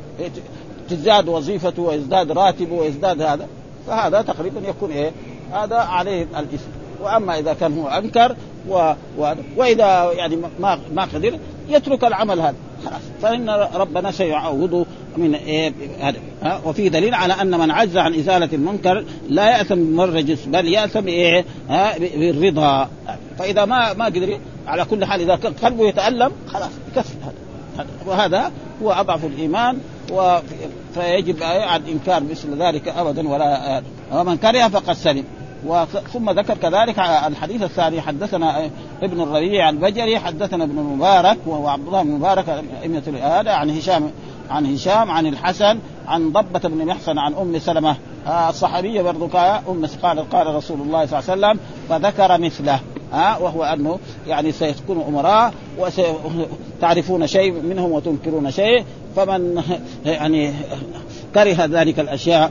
تزداد 0.91 1.29
وظيفته 1.29 1.83
ويزداد 1.83 2.33
راتبه 2.33 2.75
ويزداد 2.75 3.23
هذا. 3.23 3.47
فهذا 3.87 4.23
تقريبا 4.23 4.61
يكون 4.69 4.91
إيه؟ 4.91 5.11
هذا 5.53 5.77
عليه 5.77 6.23
الإثم. 6.23 6.69
وأما 7.03 7.39
إذا 7.39 7.53
كان 7.53 7.79
هو 7.79 7.89
أنكر 7.89 8.37
و... 8.69 8.93
و... 9.19 9.35
وإذا 9.57 10.13
يعني 10.13 10.37
ما 10.61 10.79
ما 10.95 11.05
قدر 11.05 11.39
يترك 11.69 12.05
العمل 12.05 12.41
هذا. 12.41 12.55
خلاص. 12.85 13.03
فإن 13.23 13.51
ربنا 13.75 14.11
سيعوضه 14.11 14.87
من 15.17 15.35
إيه؟ 15.35 15.73
هذا. 16.01 16.19
ها؟ 16.43 16.61
وفي 16.65 16.89
دليل 16.89 17.15
على 17.15 17.33
أن 17.33 17.59
من 17.59 17.71
عجز 17.71 17.97
عن 17.97 18.15
إزالة 18.15 18.49
المنكر 18.53 19.05
لا 19.29 19.59
يأثم 19.59 19.97
بالرجس 19.97 20.45
بل 20.47 20.69
يأثم 20.69 21.07
إيه؟ 21.07 21.45
ها؟ 21.69 21.99
بالرضا. 21.99 22.89
فإذا 23.39 23.65
ما 23.65 23.93
ما 23.93 24.05
قدر 24.05 24.39
على 24.67 24.85
كل 24.85 25.05
حال 25.05 25.21
إذا 25.21 25.35
قلبه 25.35 25.89
يتألم 25.89 26.33
خلاص 26.47 26.71
يكفي 26.93 27.15
هذا. 27.23 27.87
وهذا 28.07 28.53
هو 28.83 28.93
أضعف 28.93 29.25
الإيمان 29.25 29.79
و 30.11 30.39
فيجب 30.95 31.43
عن 31.43 31.83
انكار 31.83 32.23
مثل 32.31 32.63
ذلك 32.63 32.89
ابدا 32.89 33.29
ولا 33.29 33.83
ومن 34.13 34.37
كره 34.37 34.69
فقد 34.69 34.93
سلم. 34.93 35.25
ثم 36.13 36.31
ذكر 36.31 36.55
كذلك 36.55 36.99
الحديث 36.99 37.63
الثاني 37.63 38.01
حدثنا 38.01 38.71
ابن 39.03 39.21
الربيع 39.21 39.69
البجري 39.69 40.19
حدثنا 40.19 40.65
ابن 40.65 40.79
المبارك 40.79 41.39
وهو 41.47 41.69
عبد 41.69 41.87
الله 41.87 42.03
بن 42.03 42.11
مبارك 42.11 42.49
ائمه 42.83 43.03
هذا 43.23 43.51
عن 43.51 43.71
هشام 43.71 44.11
عن 44.51 44.75
هشام 44.75 45.11
عن 45.11 45.27
الحسن 45.27 45.79
عن 46.09 46.33
ضبة 46.33 46.69
بن 46.69 46.87
محصن 46.87 47.19
عن 47.19 47.35
أم 47.35 47.59
سلمة. 47.59 47.97
الصحابية 48.49 49.03
برضو 49.03 49.25
أم 49.69 49.87
قال 50.03 50.31
قال 50.31 50.55
رسول 50.55 50.81
الله 50.81 51.07
صلى 51.07 51.19
الله 51.19 51.31
عليه 51.31 51.57
وسلم 51.57 51.61
فذكر 51.89 52.39
مثله. 52.39 52.81
ها 53.13 53.39
وهو 53.39 53.65
أنه 53.65 53.99
يعني 54.27 54.53
سيكون 54.53 55.05
أمراء 55.09 55.53
وتعرفون 55.79 57.27
شيء 57.27 57.53
منهم 57.53 57.93
وتنكرون 57.93 58.51
شيء. 58.51 58.85
فمن 59.17 59.63
يعني 60.05 60.53
كره 61.35 61.65
ذلك 61.65 62.01
الأشياء 62.01 62.51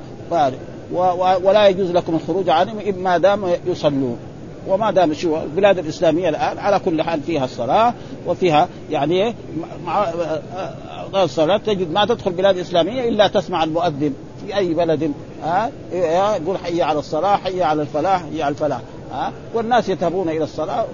ولا 1.43 1.67
يجوز 1.67 1.91
لكم 1.91 2.15
الخروج 2.15 2.49
عنهم 2.49 2.77
ما 2.97 3.17
دام 3.17 3.45
يصلون. 3.67 4.17
وما 4.67 4.91
دام 4.91 5.13
شو 5.13 5.37
البلاد 5.41 5.77
الإسلامية 5.77 6.29
الآن 6.29 6.57
على 6.57 6.79
كل 6.79 7.01
حال 7.01 7.21
فيها 7.21 7.45
الصلاة 7.45 7.93
وفيها 8.27 8.67
يعني 8.89 9.35
مع 9.85 10.07
الصلاة 11.23 11.57
تجد 11.57 11.91
ما 11.91 12.05
تدخل 12.05 12.31
بلاد 12.31 12.57
إسلامية 12.57 13.09
إلا 13.09 13.27
تسمع 13.27 13.63
المؤذن 13.63 14.13
في 14.45 14.57
أي 14.57 14.73
بلد. 14.73 15.11
ها 15.43 15.71
يقول 16.35 16.57
حي 16.57 16.81
على 16.81 16.99
الصلاة 16.99 17.37
حي 17.37 17.63
على 17.63 17.81
الفلاح 17.81 18.21
حي 18.21 18.43
على 18.43 18.51
الفلاح. 18.51 18.81
ها؟ 19.11 19.31
والناس 19.53 19.89
يذهبون 19.89 20.29
إلى 20.29 20.43
الصلاة 20.43 20.85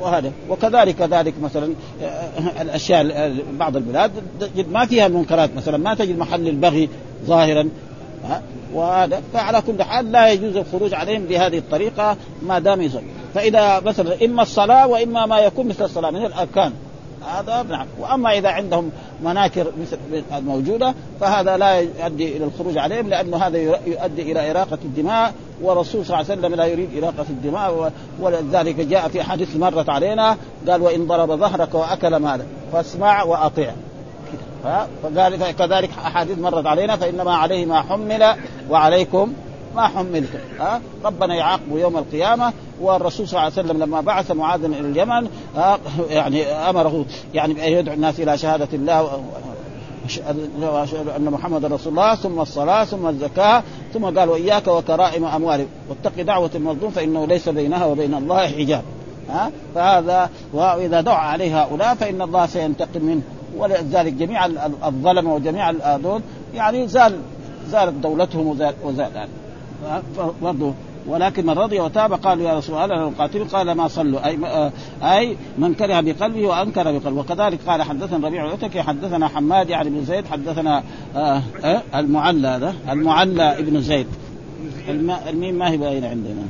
وهذا. 0.00 0.32
وكذلك 0.50 1.02
ذلك 1.02 1.34
مثلا 1.42 1.74
الأشياء 2.60 3.34
بعض 3.58 3.76
البلاد 3.76 4.10
ما 4.70 4.86
فيها 4.86 5.08
منكرات 5.08 5.50
مثلا 5.56 5.76
ما 5.76 5.94
تجد 5.94 6.18
محل 6.18 6.48
البغي 6.48 6.88
ظاهرا 7.24 7.68
ها؟ 8.24 8.42
وهذا. 8.74 9.22
فعلى 9.32 9.62
كل 9.62 9.82
حال 9.82 10.12
لا 10.12 10.32
يجوز 10.32 10.56
الخروج 10.56 10.94
عليهم 10.94 11.24
بهذه 11.24 11.58
الطريقة 11.58 12.16
ما 12.42 12.58
دام 12.58 12.82
يصلي. 12.82 13.02
فإذا 13.34 13.80
مثلا 13.80 14.24
إما 14.24 14.42
الصلاة 14.42 14.86
وإما 14.86 15.26
ما 15.26 15.38
يكون 15.38 15.68
مثل 15.68 15.84
الصلاة 15.84 16.10
من 16.10 16.26
الاركان 16.26 16.72
هذا 17.26 17.62
نعم. 17.62 17.86
وأما 18.00 18.38
إذا 18.38 18.48
عندهم 18.48 18.90
مناكر 19.22 19.72
مثل 19.80 19.98
الموجوده 20.36 20.94
فهذا 21.20 21.56
لا 21.56 21.80
يؤدي 21.80 22.36
إلى 22.36 22.44
الخروج 22.44 22.78
عليهم 22.78 23.08
لأنه 23.08 23.36
هذا 23.36 23.58
يؤدي 23.86 24.32
إلى 24.32 24.50
إراقة 24.50 24.78
الدماء 24.84 25.34
والرسول 25.62 26.06
صلى 26.06 26.20
الله 26.20 26.30
عليه 26.30 26.40
وسلم 26.40 26.54
لا 26.54 26.66
يريد 26.66 27.04
إراقة 27.04 27.26
الدماء 27.30 27.92
ولذلك 28.20 28.76
جاء 28.76 29.08
في 29.08 29.22
حديث 29.22 29.56
مرت 29.56 29.88
علينا 29.88 30.36
قال 30.68 30.82
وإن 30.82 31.06
ضرب 31.06 31.30
ظهرك 31.30 31.74
وأكل 31.74 32.16
مالا 32.16 32.44
فاسمع 32.72 33.22
وأطيع. 33.22 33.72
فقال 35.02 35.52
كذلك 35.52 35.90
أحاديث 35.98 36.38
مرت 36.38 36.66
علينا 36.66 36.96
فإنما 36.96 37.34
عليه 37.34 37.66
ما 37.66 37.82
حمل 37.82 38.34
وعليكم 38.70 39.32
ما 39.76 39.88
حملت 39.88 40.28
ها؟ 40.60 40.80
ربنا 41.04 41.34
يعاقبه 41.34 41.78
يوم 41.78 41.96
القيامة. 41.96 42.52
والرسول 42.80 43.28
صلى 43.28 43.40
الله 43.40 43.52
عليه 43.52 43.68
وسلم 43.68 43.82
لما 43.82 44.00
بعث 44.00 44.30
معاذ 44.30 44.64
إلى 44.64 44.80
اليمن 44.80 45.28
يعني 46.10 46.46
أمره 46.46 47.04
يعني 47.34 47.66
ان 47.66 47.72
يدعو 47.72 47.94
الناس 47.94 48.20
إلى 48.20 48.38
شهادة 48.38 48.68
الله 48.72 49.22
واشهد 50.60 51.08
أن 51.08 51.24
محمد 51.24 51.64
رسول 51.64 51.92
الله 51.92 52.14
ثم 52.14 52.40
الصلاة 52.40 52.84
ثم 52.84 53.06
الزكاة 53.06 53.62
ثم 53.94 54.04
قال 54.04 54.28
وإياك 54.28 54.68
وكرائم 54.68 55.24
أموالك 55.24 55.66
واتق 55.88 56.22
دعوة 56.22 56.50
المظلوم 56.54 56.90
فإنه 56.90 57.26
ليس 57.26 57.48
بينها 57.48 57.86
وبين 57.86 58.14
الله 58.14 58.46
حجاب. 58.46 58.82
ها؟ 59.30 59.50
فهذا 59.74 60.30
وإذا 60.52 61.00
دعا 61.00 61.26
عليه 61.26 61.62
هؤلاء 61.62 61.94
فإن 61.94 62.22
الله 62.22 62.46
سينتقم 62.46 63.02
منه. 63.02 63.22
ولذلك 63.56 64.12
جميع 64.12 64.46
الظلمه 64.86 65.34
وجميع 65.34 65.70
الآذون 65.70 66.22
يعني 66.54 66.88
زال 66.88 67.16
زالت 67.70 67.94
دولتهم 67.94 68.46
وزال, 68.46 68.74
وزال 68.84 69.28
برضه 70.42 70.74
ولكن 71.08 71.46
من 71.46 71.52
رضي 71.52 71.80
وتاب 71.80 72.12
قالوا 72.12 72.48
يا 72.48 72.58
رسول 72.58 72.78
الله 72.78 73.08
نقاتل 73.08 73.44
قال 73.44 73.72
ما 73.72 73.88
صلوا. 73.88 74.26
أي 74.26 74.38
أي 75.02 75.36
من 75.58 75.74
كره 75.74 76.00
بقلبه 76.00 76.46
وأنكر 76.46 76.82
بقلبه. 76.82 77.20
وكذلك 77.20 77.58
قال 77.66 77.82
حدثنا 77.82 78.26
ربيع 78.26 78.44
العتكي 78.44 78.82
حدثنا 78.82 79.28
حماد 79.28 79.70
يعني 79.70 79.90
بن 79.90 80.04
زيد 80.04 80.26
حدثنا 80.26 80.82
آه 81.16 81.42
آه 81.64 81.82
المعلى 81.94 82.48
هذا 82.48 82.74
المعلى 82.90 83.58
ابن 83.58 83.80
زيد. 83.80 84.06
الميم 85.28 85.54
ما 85.54 85.70
هي 85.70 85.76
باينة 85.76 86.08
عندنا. 86.08 86.42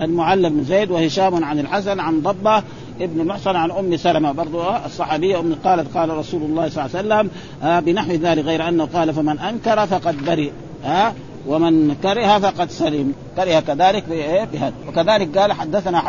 المعلى 0.00 0.50
بن 0.50 0.64
زيد 0.64 0.90
وهشام 0.90 1.44
عن 1.44 1.58
الحسن 1.58 2.00
عن 2.00 2.20
ضبة 2.20 2.62
ابن 3.00 3.20
المحصن 3.20 3.56
عن 3.56 3.70
أم 3.70 3.96
سلمة. 3.96 4.32
برضو 4.32 4.62
الصحابية 4.86 5.40
أم 5.40 5.56
قالت 5.64 5.96
قال 5.96 6.08
رسول 6.08 6.42
الله 6.42 6.68
صلى 6.68 6.84
الله 6.84 6.96
عليه 6.96 7.24
وسلم 7.24 7.30
آه 7.62 7.80
بنحو 7.80 8.12
ذلك 8.12 8.44
غير 8.44 8.68
أنه 8.68 8.84
قال 8.84 9.14
فمن 9.14 9.38
أنكر 9.38 9.86
فقد 9.86 10.24
برئ. 10.24 10.50
ها 10.84 11.08
آه 11.08 11.12
ومن 11.46 11.96
كره 12.02 12.38
فقد 12.38 12.70
سلم 12.70 13.14
كره 13.36 13.60
كذلك 13.60 14.04
بهذا. 14.08 14.72
وكذلك 14.88 15.38
قال 15.38 15.52
حدثنا 15.52 16.00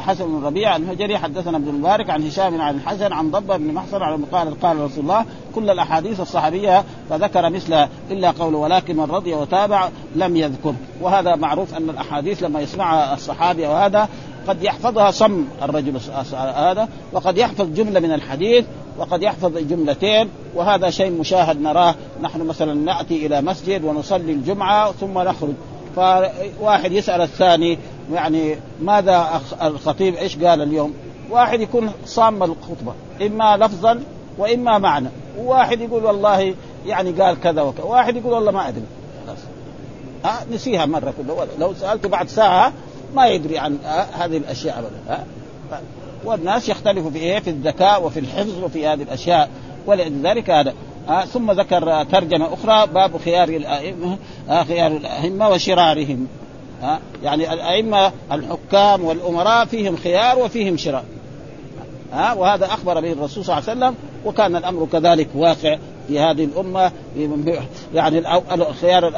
حسن 0.00 0.24
بن 0.24 0.46
ربيع 0.46 0.76
الهجري 0.76 1.18
حدثنا 1.18 1.56
ابن 1.56 1.68
المبارك 1.68 2.10
عن 2.10 2.26
هشام 2.26 2.60
عن 2.60 2.74
الحسن 2.74 3.12
عن 3.12 3.30
ضبة 3.30 3.56
بن 3.56 3.74
محصن 3.74 4.02
عن 4.02 4.24
قال 4.24 4.60
قال 4.60 4.80
رسول 4.80 5.04
الله 5.04 5.24
كل 5.54 5.70
الأحاديث 5.70 6.20
الصحابية 6.20 6.84
فذكر 7.10 7.50
مثل 7.50 7.86
إلا 8.10 8.30
قوله 8.30 8.58
ولكن 8.58 8.96
من 8.96 9.04
رضي 9.04 9.34
وتابع 9.34 9.88
لم 10.16 10.36
يذكر 10.36 10.74
وهذا 11.00 11.36
معروف 11.36 11.74
أن 11.74 11.90
الأحاديث 11.90 12.42
لما 12.42 12.60
يسمعها 12.60 13.14
الصحابي 13.14 13.66
وهذا 13.66 14.08
قد 14.48 14.62
يحفظها 14.62 15.10
صم 15.10 15.44
الرجل 15.62 16.00
هذا 16.34 16.88
وقد 17.12 17.38
يحفظ 17.38 17.74
جملة 17.74 18.00
من 18.00 18.12
الحديث 18.12 18.64
وقد 18.98 19.22
يحفظ 19.22 19.58
جملتين 19.58 20.28
وهذا 20.54 20.90
شيء 20.90 21.10
مشاهد 21.10 21.60
نراه 21.60 21.94
نحن 22.22 22.46
مثلا 22.46 22.74
نأتي 22.74 23.26
إلى 23.26 23.40
مسجد 23.40 23.84
ونصلي 23.84 24.32
الجمعة 24.32 24.92
ثم 24.92 25.18
نخرج. 25.18 25.54
فواحد 25.96 26.92
يسأل 26.92 27.20
الثاني 27.20 27.78
يعني 28.12 28.56
ماذا 28.82 29.40
الخطيب 29.62 30.14
إيش 30.14 30.36
قال 30.36 30.62
اليوم؟ 30.62 30.94
واحد 31.30 31.60
يكون 31.60 31.92
صام 32.06 32.42
الخطبة 32.42 32.94
إما 33.22 33.56
لفظا 33.56 34.02
وإما 34.38 34.78
معنى. 34.78 35.08
وواحد 35.38 35.80
يقول 35.80 36.04
والله 36.04 36.54
يعني 36.86 37.10
قال 37.10 37.40
كذا 37.40 37.62
وكذا 37.62 37.84
واحد 37.84 38.16
يقول 38.16 38.32
والله 38.32 38.50
ما 38.50 38.68
أدري. 38.68 38.84
ها 40.24 40.44
نسيها 40.52 40.86
مرة 40.86 41.14
كله 41.18 41.46
لو 41.58 41.74
سالته 41.74 42.08
بعد 42.08 42.28
ساعة 42.28 42.72
ما 43.14 43.26
يدري 43.26 43.58
عن 43.58 43.78
هذه 44.12 44.36
الأشياء 44.36 44.78
ابدا. 44.78 45.24
والناس 46.24 46.68
يختلفوا 46.68 47.10
في 47.10 47.18
إيه؟ 47.18 47.38
في 47.38 47.50
الذكاء 47.50 48.04
وفي 48.04 48.20
الحفظ 48.20 48.64
وفي 48.64 48.86
هذه 48.86 49.02
الأشياء. 49.02 49.50
ولذلك 49.86 50.50
هذا. 50.50 50.74
آه 51.08 51.24
ثم 51.24 51.52
ذكر 51.52 52.04
ترجمة 52.04 52.54
أخرى 52.54 52.86
باب 52.86 53.18
خيار 53.24 53.48
الأئمة 53.48 54.16
آه 54.50 54.64
خيار 54.64 54.92
الأئمة 54.92 55.48
وشرارهم. 55.48 56.26
آه 56.82 56.98
يعني 57.22 57.52
الأئمة 57.52 58.12
الحكام 58.32 59.04
والأمراء 59.04 59.64
فيهم 59.64 59.96
خيار 59.96 60.38
وفيهم 60.38 60.76
شرار. 60.76 61.04
ها 62.12 62.32
وهذا 62.32 62.66
أخبر 62.66 63.00
به 63.00 63.12
الرسول 63.12 63.44
صلى 63.44 63.58
الله 63.58 63.70
عليه 63.70 63.80
وسلم 63.80 63.94
وكان 64.24 64.56
الأمر 64.56 64.88
كذلك 64.92 65.28
واقع. 65.34 65.78
في 66.08 66.20
هذه 66.20 66.44
الأمة 66.44 66.92
يعني 67.94 68.22
الخيار 68.54 69.12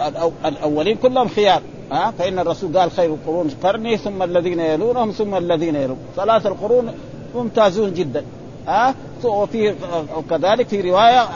الأولين 0.44 0.96
كلهم 0.96 1.28
خيار 1.28 1.62
ها؟ 1.92 2.10
فإن 2.18 2.38
الرسول 2.38 2.78
قال 2.78 2.90
خير 2.90 3.14
القرون 3.14 3.50
قرني 3.62 3.96
ثم 3.96 4.22
الذين 4.22 4.60
يلونهم 4.60 5.10
ثم 5.10 5.34
الذين 5.34 5.74
يلون 5.74 5.98
ثلاث 6.16 6.46
القرون 6.46 6.94
ممتازون 7.34 7.94
جدا 7.94 8.24
ها؟ 8.66 8.94
وفي 9.24 9.74
وكذلك 10.16 10.68
في 10.68 10.80
رواية 10.80 11.28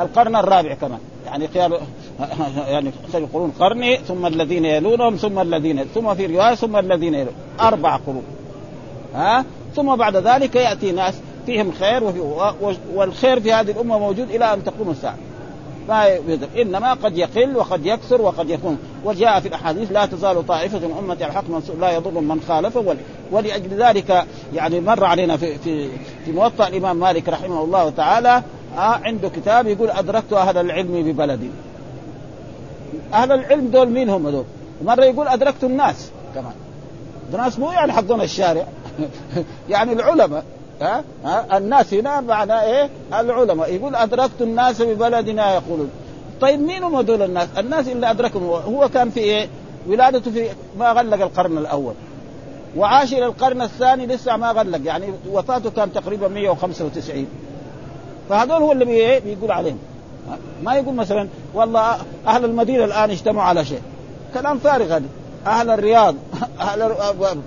القرن 0.00 0.36
الرابع 0.36 0.74
كمان 0.74 0.98
يعني 1.26 1.48
خيار 1.48 1.80
يعني 2.72 2.92
خير 3.12 3.20
القرون 3.20 3.52
قرني 3.60 3.96
ثم 3.96 4.26
الذين 4.26 4.64
يلونهم 4.64 5.16
ثم 5.16 5.38
الذين 5.38 5.84
ثم 5.84 6.14
في 6.14 6.26
رواية 6.26 6.54
ثم 6.54 6.76
الذين 6.76 7.14
يلون 7.14 7.34
أربع 7.60 7.96
قرون 7.96 8.24
ها؟ 9.14 9.44
ثم 9.76 9.96
بعد 9.96 10.16
ذلك 10.16 10.56
يأتي 10.56 10.92
ناس 10.92 11.14
فيهم 11.46 11.72
خير 11.72 12.04
وفي 12.04 12.20
والخير 12.94 13.40
في 13.40 13.52
هذه 13.52 13.70
الأمة 13.70 13.98
موجود 13.98 14.30
إلى 14.30 14.54
أن 14.54 14.64
تقوم 14.64 14.90
الساعة. 14.90 15.16
ما 15.88 16.04
يقدر. 16.04 16.48
إنما 16.62 16.94
قد 16.94 17.18
يقل 17.18 17.56
وقد 17.56 17.86
يكثر 17.86 18.22
وقد 18.22 18.50
يكون. 18.50 18.78
وجاء 19.04 19.40
في 19.40 19.48
الأحاديث 19.48 19.92
لا 19.92 20.06
تزال 20.06 20.46
طائفة 20.46 20.78
من 20.78 20.94
امتي 20.98 21.26
الحق 21.26 21.44
لا 21.80 21.90
يضر 21.90 22.20
من 22.20 22.40
خالفه 22.48 22.96
ولأجل 23.32 23.82
ذلك 23.82 24.24
يعني 24.54 24.80
مر 24.80 25.04
علينا 25.04 25.36
في 25.36 25.58
في 25.58 25.88
في 26.24 26.32
موطأ 26.32 26.68
الإمام 26.68 26.96
مالك 26.96 27.28
رحمه 27.28 27.64
الله 27.64 27.90
تعالى 27.90 28.42
آه 28.76 29.00
عنده 29.04 29.28
كتاب 29.28 29.66
يقول 29.66 29.90
أدركت 29.90 30.32
أهل 30.32 30.58
العلم 30.58 31.02
ببلدي 31.02 31.50
أهل 33.12 33.32
العلم 33.32 33.68
دول 33.68 33.88
مين 33.88 34.10
هم 34.10 34.28
دول؟ 34.28 34.44
مرة 34.84 35.04
يقول 35.04 35.28
أدركت 35.28 35.64
الناس 35.64 36.10
كمان. 36.34 36.52
الناس 37.32 37.58
مو 37.58 37.72
يعني 37.72 37.92
حقون 37.92 38.20
الشارع. 38.20 38.66
يعني 39.70 39.92
العلماء. 39.92 40.44
ها, 40.80 41.04
ها؟ 41.24 41.58
الناس 41.58 41.94
هنا 41.94 42.20
معنى 42.20 42.60
إيه؟ 42.60 42.90
العلماء. 43.14 43.74
يقول 43.74 43.96
أدركت 43.96 44.40
الناس 44.42 44.82
ببلدنا 44.82 45.54
يقولون. 45.54 45.90
طيب 46.40 46.60
مين 46.60 46.82
هم 46.82 47.00
دول 47.00 47.22
الناس؟ 47.22 47.48
الناس 47.58 47.88
اللي 47.88 48.10
أدركهم 48.10 48.44
هو, 48.44 48.88
كان 48.88 49.10
في 49.10 49.20
إيه؟ 49.20 49.48
ولادته 49.86 50.30
في 50.30 50.48
ما 50.78 50.92
غلق 50.92 51.22
القرن 51.22 51.58
الأول. 51.58 51.94
وعاش 52.76 53.12
إلى 53.12 53.26
القرن 53.26 53.62
الثاني 53.62 54.06
لسه 54.06 54.36
ما 54.36 54.50
غلق. 54.50 54.80
يعني 54.84 55.06
وفاته 55.30 55.70
كان 55.70 55.92
تقريبا 55.92 56.28
195 56.28 57.26
فهذول 58.28 58.62
هو 58.62 58.72
اللي 58.72 58.84
إيه؟ 58.90 59.18
بيقول 59.18 59.50
عليهم. 59.50 59.78
ما 60.62 60.74
يقول 60.74 60.94
مثلا 60.94 61.28
والله 61.54 61.96
أهل 62.26 62.44
المدينة 62.44 62.84
الآن 62.84 63.10
اجتمعوا 63.10 63.48
على 63.48 63.64
شيء. 63.64 63.82
كلام 64.34 64.58
فارغ 64.58 64.96
هذا. 64.96 65.06
أهل 65.46 65.70
الرياض 65.70 66.14
أهل 66.60 66.82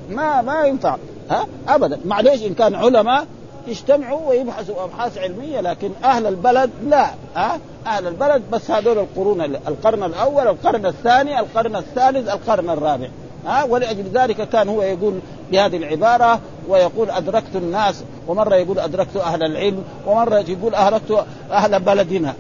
ما 0.09 0.41
ما 0.41 0.65
ينفع. 0.65 0.97
ها؟ 1.29 1.47
ابدا. 1.67 1.99
معليش 2.05 2.43
إن 2.43 2.53
كان 2.53 2.75
علماء 2.75 3.27
يجتمعوا 3.67 4.29
ويبحثوا 4.29 4.83
أبحاث 4.83 5.17
علمية 5.17 5.61
لكن 5.61 5.91
أهل 6.03 6.27
البلد 6.27 6.69
لا 6.87 7.09
ها؟ 7.35 7.59
أهل 7.87 8.07
البلد 8.07 8.41
بس 8.51 8.71
هذول 8.71 8.97
القرون 8.97 9.41
القرن 9.41 10.03
الأول 10.03 10.47
القرن 10.47 10.85
الثاني 10.85 11.39
القرن 11.39 11.75
الثالث 11.75 12.29
القرن 12.29 12.69
الرابع 12.69 13.07
ها؟ 13.45 13.63
ولأجل 13.63 14.03
ذلك 14.13 14.49
كان 14.49 14.69
هو 14.69 14.81
يقول 14.81 15.19
بهذه 15.51 15.77
العبارة 15.77 16.39
ويقول 16.67 17.09
أدركت 17.09 17.55
الناس 17.55 18.03
ومرة 18.27 18.55
يقول 18.55 18.79
أدركت 18.79 19.17
أهل 19.17 19.43
العلم 19.43 19.83
ومرة 20.07 20.39
يقول 20.39 20.75
اهلكت 20.75 21.25
أهل 21.51 21.79
بلدنا. 21.79 22.33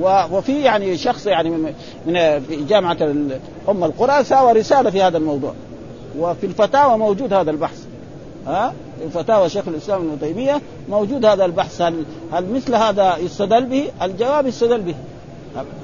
وفي 0.00 0.62
يعني 0.62 0.96
شخص 0.96 1.26
يعني 1.26 1.50
من 1.50 1.74
جامعة 2.68 2.96
أم 3.68 3.84
القرى 3.84 4.24
ساوى 4.24 4.52
رسالة 4.52 4.90
في 4.90 5.02
هذا 5.02 5.18
الموضوع. 5.18 5.54
وفي 6.18 6.46
الفتاوى 6.46 6.98
موجود 6.98 7.32
هذا 7.32 7.50
البحث. 7.50 7.86
ها؟ 8.46 8.74
فتاوى 9.14 9.48
شيخ 9.48 9.68
الإسلام 9.68 10.00
ابن 10.00 10.20
تيمية 10.20 10.60
موجود 10.88 11.24
هذا 11.24 11.44
البحث. 11.44 11.82
هل 11.82 12.04
هل 12.32 12.52
مثل 12.52 12.74
هذا 12.74 13.16
يستدل 13.16 13.66
به؟ 13.66 13.90
الجواب 14.02 14.46
يستدل 14.46 14.80
به. 14.80 14.94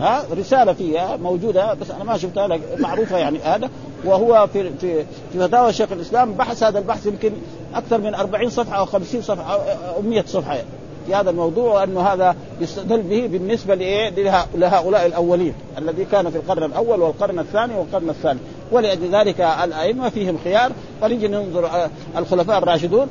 ها؟ 0.01 0.25
رسالة 0.39 0.73
فيها 0.73 1.17
موجودة 1.17 1.75
بس 1.75 1.91
أنا 1.91 2.05
ما 2.05 2.17
شفتها 2.17 2.59
معروفة 2.79 3.19
يعني 3.19 3.39
هذا. 3.39 3.71
وهو 4.05 4.47
في 4.53 4.71
في 4.81 5.05
في 5.33 5.39
فتاوى 5.39 5.73
شيخ 5.73 5.93
الإسلام 5.93 6.33
بحث 6.33 6.63
هذا 6.63 6.79
البحث 6.79 7.07
يمكن 7.07 7.33
أكثر 7.75 7.99
من 7.99 8.15
40 8.15 8.51
صفحة 8.51 8.79
أو 8.79 8.87
50 8.87 9.23
صفحة 9.23 9.63
أو 9.97 10.03
100 10.03 10.25
صفحة. 10.27 10.55
يعني. 10.55 10.69
في 11.09 11.15
هذا 11.15 11.31
الموضوع 11.31 11.81
وانه 11.81 12.01
هذا 12.01 12.37
يستدل 12.61 13.03
به 13.03 13.27
بالنسبة 13.27 13.75
لإيه؟ 13.75 14.11
لهؤلاء 14.55 15.07
الأولين 15.07 15.55
الذي 15.79 16.05
كان 16.05 16.31
في 16.31 16.37
القرن 16.37 16.63
الأول 16.63 17.03
والقرن 17.03 17.39
الثاني 17.39 17.75
والقرن 17.75 18.11
الثالث 18.11 18.41
ولأجل 18.73 19.15
ذلك 19.15 19.41
الأئمة 19.41 20.09
فيهم 20.09 20.39
خيار. 20.45 20.73
فنجي 21.01 21.29
ننظر 21.29 21.89
الخلفاء 22.17 22.59
الراشدون. 22.59 23.07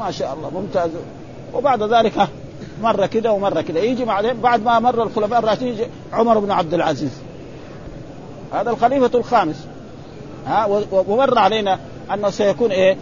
ما 0.00 0.10
شاء 0.10 0.34
الله 0.34 0.50
ممتاز. 0.50 0.90
وبعد 1.54 1.82
ذلك 1.82 2.28
مرة 2.82 3.06
كده 3.06 3.32
ومرة 3.32 3.60
كده. 3.60 3.80
يجي 3.80 4.04
بعدين 4.04 4.40
بعد 4.40 4.62
ما 4.62 4.78
مر 4.78 5.02
الخلفاء 5.02 5.38
الراشدين 5.38 5.68
يجي 5.68 5.86
عمر 6.12 6.38
بن 6.38 6.50
عبد 6.50 6.74
العزيز. 6.74 7.12
هذا 8.52 8.70
الخليفة 8.70 9.18
الخامس. 9.18 9.66
ها 10.46 10.66
ومر 10.92 11.38
علينا 11.38 11.78
أنه 12.14 12.30
سيكون 12.30 12.70
إيه؟ 12.70 12.96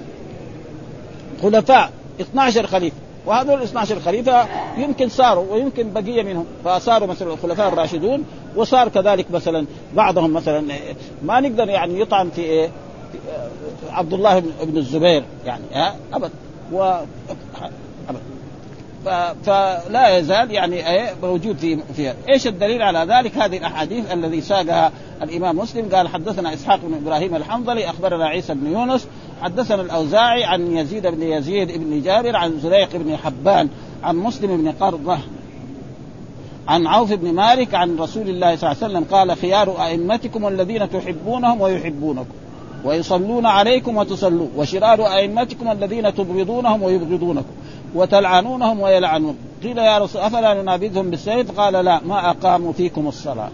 خلفاء. 1.43 1.91
12 2.21 2.67
خليفة. 2.67 2.97
وهذول 3.27 3.63
12 3.63 4.01
خليفه 4.01 4.47
يمكن 4.79 5.09
صاروا 5.09 5.53
ويمكن 5.53 5.93
بقية 5.93 6.23
منهم 6.23 6.45
فصاروا 6.65 7.09
مثلا 7.09 7.33
الخلفاء 7.33 7.69
الراشدون 7.69 8.25
وصار 8.57 8.89
كذلك 8.89 9.31
مثلا 9.31 9.67
بعضهم 9.95 10.33
مثلا 10.33 10.65
ما 11.23 11.41
نقدر 11.41 11.69
يعني 11.69 12.01
يطعن 12.01 12.31
في 12.31 12.41
إيه؟ 12.41 12.71
عبد 13.91 14.13
الله 14.13 14.39
بن 14.39 14.77
الزبير 14.77 15.25
يعني 15.47 15.65
ها؟ 15.73 15.97
أبد. 16.13 16.31
و 16.73 16.83
أبد. 18.09 18.21
فلا 19.45 20.19
يزال 20.19 20.51
يعني 20.51 20.91
إيه؟ 20.91 21.15
موجود 21.23 21.57
في 21.57 21.79
فيها، 21.97 22.15
إيش 22.29 22.47
الدليل 22.47 22.83
على 22.83 23.15
ذلك؟ 23.15 23.39
هذه 23.39 23.59
الأحاديث 23.59 24.13
الذي 24.13 24.41
ساقها 24.41 24.93
الإمام 25.23 25.59
مسلم. 25.59 25.89
قال 25.95 26.09
حدثنا 26.09 26.55
إسحاق 26.55 26.81
بن 26.83 26.95
إبراهيم 26.95 27.37
الحنظلي 27.37 27.91
أخبرنا 27.91 28.27
عيسى 28.27 28.55
بن 28.55 28.73
يونس 28.73 29.07
حدثنا 29.43 29.83
الأوزاعي 29.83 30.45
عن 30.45 30.77
يزيد 30.77 31.07
بن 31.07 31.23
يزيد 31.23 31.79
بن 31.79 32.03
جابر 32.03 32.37
عن 32.37 32.59
زريق 32.61 32.97
بن 32.97 33.17
حبان 33.17 33.69
عن 34.03 34.17
مسلم 34.17 34.57
بن 34.57 34.73
قرضه 34.73 35.19
عن 36.69 36.87
عوف 36.87 37.13
بن 37.13 37.33
مالك 37.33 37.75
عن 37.75 37.97
رسول 37.97 38.29
الله 38.29 38.57
صلى 38.57 38.73
الله 38.73 38.83
عليه 38.83 38.95
وسلم 38.95 39.05
قال 39.05 39.37
خيار 39.37 39.87
أئمتكم 39.87 40.49
الذين 40.49 40.91
تحبونهم 40.91 41.61
ويحبونكم 41.61 42.35
ويصلون 42.85 43.47
عليكم 43.47 43.97
وتصلون 43.97 44.51
وشرار 44.57 45.07
أئمتكم 45.07 45.71
الذين 45.71 46.15
تبغضونهم 46.15 46.83
ويبغضونكم 46.83 47.53
وتلعنونهم 47.95 48.81
ويلعنون 48.81 49.37
قيل 49.63 49.79
يا 49.79 49.99
رسول 49.99 50.23
أفلا 50.23 50.63
ننابذهم 50.63 51.11
بالسيف؟ 51.11 51.61
قال 51.61 51.73
لا 51.73 52.01
ما 52.05 52.31
أقاموا 52.31 52.73
فيكم 52.73 53.09
الصلاة. 53.09 53.51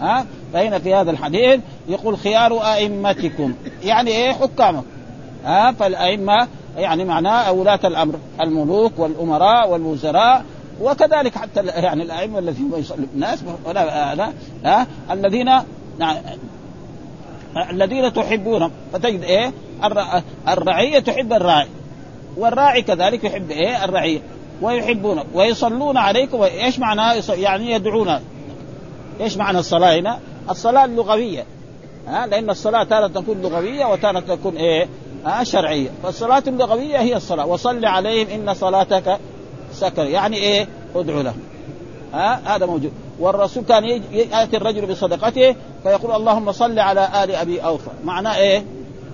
ها؟ 0.00 0.26
فهنا 0.52 0.78
في 0.78 0.94
هذا 0.94 1.10
الحديث 1.10 1.60
يقول 1.88 2.18
خيار 2.18 2.72
أئمتكم. 2.74 3.54
يعني 3.84 4.10
إيه؟ 4.10 4.32
حكامكم. 4.32 4.84
ها 5.44 5.72
فالأئمة 5.72 6.48
يعني 6.76 7.04
معناه 7.04 7.52
ولاة 7.52 7.80
الأمر 7.84 8.14
الملوك 8.40 8.92
والأمراء 8.98 9.70
والوزراء 9.70 10.44
وكذلك 10.82 11.38
حتى 11.38 11.60
يعني 11.66 12.02
الأئمة 12.02 12.38
الذين 12.38 12.72
يصلوا 12.76 13.06
الناس 13.14 13.38
ولا 13.64 14.14
لا 14.14 14.32
ها 14.64 14.86
الذين 15.10 15.46
يعني 16.00 16.18
الذين 17.70 18.12
تحبونهم 18.12 18.70
فتجد 18.92 19.22
إيه 19.22 19.52
الرعية 20.48 20.98
تحب 20.98 21.32
الراعي 21.32 21.68
والراعي 22.36 22.82
كذلك 22.82 23.24
يحب 23.24 23.50
إيه 23.50 23.84
الرعية 23.84 24.20
ويحبون 24.62 25.20
ويصلون 25.34 25.96
عليكم 25.96 26.42
إيش 26.42 26.78
معناه 26.78 27.22
يعني 27.28 27.70
يدعون 27.70 28.18
إيش 29.20 29.36
معنى 29.36 29.58
الصلاة 29.58 29.98
هنا؟ 29.98 30.18
الصلاة 30.50 30.84
اللغوية 30.84 31.44
ها 32.08 32.26
لأن 32.26 32.50
الصلاة 32.50 32.84
تارة 32.84 33.06
تكون 33.06 33.42
لغوية 33.42 33.84
وتارة 33.84 34.20
تكون 34.20 34.56
إيه؟ 34.56 34.88
ها 35.24 35.44
شرعية. 35.44 35.90
فالصلاة 36.02 36.42
اللغوية 36.46 36.98
هي 36.98 37.16
الصلاة. 37.16 37.46
وصل 37.46 37.84
عليهم 37.84 38.28
إن 38.28 38.54
صلاتك 38.54 39.18
سكر. 39.72 40.04
يعني 40.04 40.36
إيه؟ 40.36 40.68
ادعو 40.94 41.20
لهم. 41.20 41.38
ها 42.12 42.56
هذا 42.56 42.66
موجود. 42.66 42.92
والرسول 43.18 43.64
كان 43.64 43.84
يأتي 44.12 44.56
الرجل 44.56 44.86
بصدقته 44.86 45.56
فيقول 45.82 46.16
اللهم 46.16 46.52
صل 46.52 46.78
على 46.78 47.24
آل 47.24 47.34
أبي 47.34 47.60
أوفى. 47.60 47.90
معناه 48.04 48.36
إيه؟ 48.36 48.64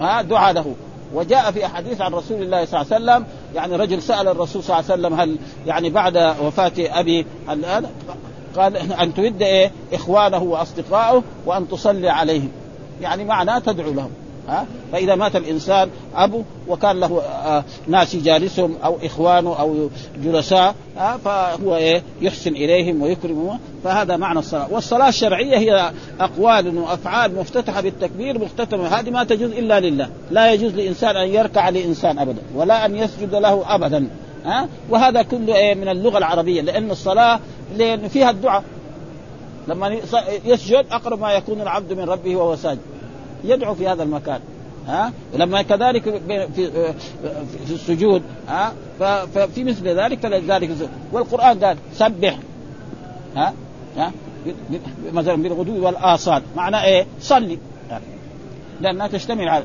ها 0.00 0.22
دعاء 0.22 0.52
له. 0.52 0.74
وجاء 1.14 1.50
في 1.50 1.66
أحاديث 1.66 2.00
عن 2.00 2.14
رسول 2.14 2.42
الله 2.42 2.64
صلى 2.64 2.80
الله 2.80 2.94
عليه 2.94 3.04
وسلم. 3.04 3.26
يعني 3.54 3.76
رجل 3.76 4.02
سأل 4.02 4.28
الرسول 4.28 4.62
صلى 4.62 4.78
الله 4.78 4.90
عليه 4.90 5.00
وسلم 5.02 5.20
هل 5.20 5.36
يعني 5.66 5.90
بعد 5.90 6.16
وفاة 6.16 6.72
أبي 6.78 7.26
الآن؟ 7.50 7.86
قال 8.56 8.76
أن 8.76 9.14
تود 9.14 9.42
إيه؟ 9.42 9.70
إخوانه 9.92 10.42
واصدقائه 10.42 11.22
وأن 11.46 11.68
تصلي 11.68 12.08
عليهم. 12.08 12.50
يعني 13.00 13.24
معناه 13.24 13.58
تدعو 13.58 13.92
لهم. 13.92 14.10
ها؟ 14.50 14.66
فإذا 14.92 15.14
مات 15.14 15.36
الإنسان 15.36 15.90
ابو 16.14 16.42
وكان 16.68 17.00
له 17.00 17.22
آه 17.22 17.64
ناس 17.88 18.14
يجالسهم 18.14 18.74
أو 18.84 18.98
اخوانه 19.02 19.60
أو 19.60 19.88
جلساء 20.24 20.74
ها 20.96 21.16
فهو 21.16 21.76
إيه؟ 21.76 22.02
يحسن 22.20 22.52
إليهم 22.52 23.02
ويكرمهم. 23.02 23.58
فهذا 23.84 24.16
معنى 24.16 24.38
الصلاة. 24.38 24.66
والصلاة 24.70 25.08
الشرعية 25.08 25.58
هي 25.58 25.92
أقوال 26.20 26.78
وأفعال 26.78 27.34
مفتتحة 27.34 27.80
بالتكبير 27.80 28.38
مختتمة. 28.38 28.86
هذه 28.86 29.10
ما 29.10 29.24
تجوز 29.24 29.50
إلا 29.50 29.80
لله. 29.80 30.08
لا 30.30 30.52
يجوز 30.52 30.74
لإنسان 30.74 31.16
أن 31.16 31.28
يركع 31.28 31.68
لإنسان 31.68 32.18
ابدا 32.18 32.42
ولا 32.54 32.86
أن 32.86 32.96
يسجد 32.96 33.34
له 33.34 33.74
ابدا 33.74 34.08
ها؟ 34.44 34.68
وهذا 34.90 35.22
كله 35.22 35.56
إيه؟ 35.56 35.74
من 35.74 35.88
اللغة 35.88 36.18
العربية 36.18 36.62
لأن 36.62 36.90
الصلاة 36.90 37.40
فيها 38.08 38.30
الدعاء. 38.30 38.64
لما 39.68 39.96
يسجد 40.44 40.86
أقرب 40.92 41.20
ما 41.20 41.32
يكون 41.32 41.60
العبد 41.60 41.92
من 41.92 42.04
ربه 42.04 42.36
وهو 42.36 42.56
ساجد. 42.56 42.80
يدعو 43.44 43.74
في 43.74 43.88
هذا 43.88 44.02
المكان 44.02 44.40
ها؟ 44.86 45.12
لما 45.34 45.62
كذلك 45.62 46.02
في 46.54 46.70
في 47.66 47.72
السجود 47.74 48.22
ها؟ 48.48 48.72
ففي 49.34 49.64
مثل 49.64 49.88
ذلك 49.88 50.18
فلذلك 50.18 50.70
والقرآن 51.12 51.64
قال 51.64 51.76
سبح 51.94 52.36
ها؟ 53.36 53.54
ها؟ 53.96 54.12
مثلا 55.12 55.34
بالغدو 55.42 55.86
والآصال. 55.86 56.42
معنى 56.56 56.84
إيه؟ 56.84 57.06
صلي. 57.20 57.58
لانها 58.80 59.06
تشتمل 59.06 59.48
على 59.48 59.64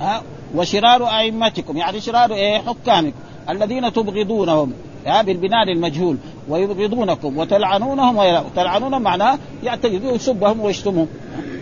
ها؟ 0.00 0.22
وشرار 0.54 1.08
أئمتكم 1.18 1.76
يعني 1.76 2.00
شرار 2.00 2.32
إيه؟ 2.32 2.58
حكامكم 2.58 3.18
الذين 3.50 3.92
تبغضونهم 3.92 4.72
ها؟ 5.06 5.22
بالبناء 5.22 5.64
للمجهول 5.64 6.16
ويبغضونكم 6.48 7.38
وتلعنونهم 7.38 8.16
ويلعنون 8.16 8.50
تلعنونهم 8.56 9.02
معناه 9.02 9.38
يعتقد 9.64 10.04
يسبهم 10.04 10.60
ويشتمهم 10.60 11.06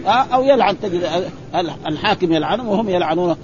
أو 0.07 0.43
يلعن 0.43 0.81
تجد 0.81 1.31
الحاكم 1.87 2.33
يلعنهم 2.33 2.69
وهم 2.69 2.89
يلعنونه. 2.89 3.37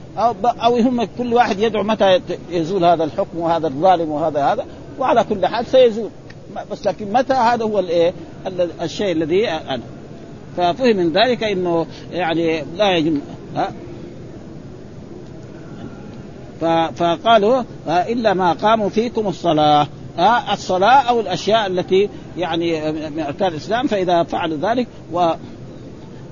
أو 0.45 0.77
هم 0.77 1.09
كل 1.19 1.35
واحد 1.35 1.59
يدعو 1.59 1.83
متى 1.83 2.21
يزول 2.51 2.85
هذا 2.85 3.05
الحكم 3.05 3.39
وهذا 3.39 3.67
الظالم 3.67 4.11
وهذا 4.11 4.45
هذا 4.45 4.65
وعلى 4.99 5.25
كل 5.25 5.47
حال 5.47 5.67
سيزول. 5.67 6.11
بس 6.71 6.87
لكن 6.87 7.13
متى 7.13 7.35
هذا 7.35 7.65
هو 7.65 7.79
الإيه؟ 7.79 8.13
الشيء 8.83 9.13
الذي 9.13 9.49
أنا. 9.49 9.83
ففهم 10.57 10.97
من 10.97 11.13
ذلك 11.13 11.45
إنه 11.45 11.87
يعني 12.13 12.65
لا 12.77 12.97
يجب 12.97 13.21
ها 13.57 13.73
فقالوا 16.95 17.63
إلا 17.89 18.35
ما 18.35 18.53
قاموا 18.53 18.89
فيكم 18.89 19.29
الصلاة. 19.29 19.87
الصلاة 20.53 21.09
أو 21.09 21.21
الأشياء 21.21 21.67
التي 21.67 22.09
يعني 22.37 22.93
من 22.93 23.21
اركان 23.21 23.49
الإسلام 23.49 23.87
فإذا 23.87 24.23
فعلوا 24.23 24.59
ذلك 24.63 24.87
و 25.13 25.31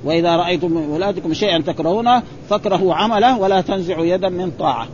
وإذا 0.04 0.36
رأيتم 0.36 0.70
من 0.70 0.88
ولادكم 0.88 1.34
شيئا 1.34 1.58
تكرهونه 1.58 2.22
فاكرهوا 2.50 2.94
عمله 2.94 3.38
ولا 3.38 3.60
تنزعوا 3.60 4.04
يدا 4.04 4.28
من 4.28 4.50
طاعة. 4.58 4.88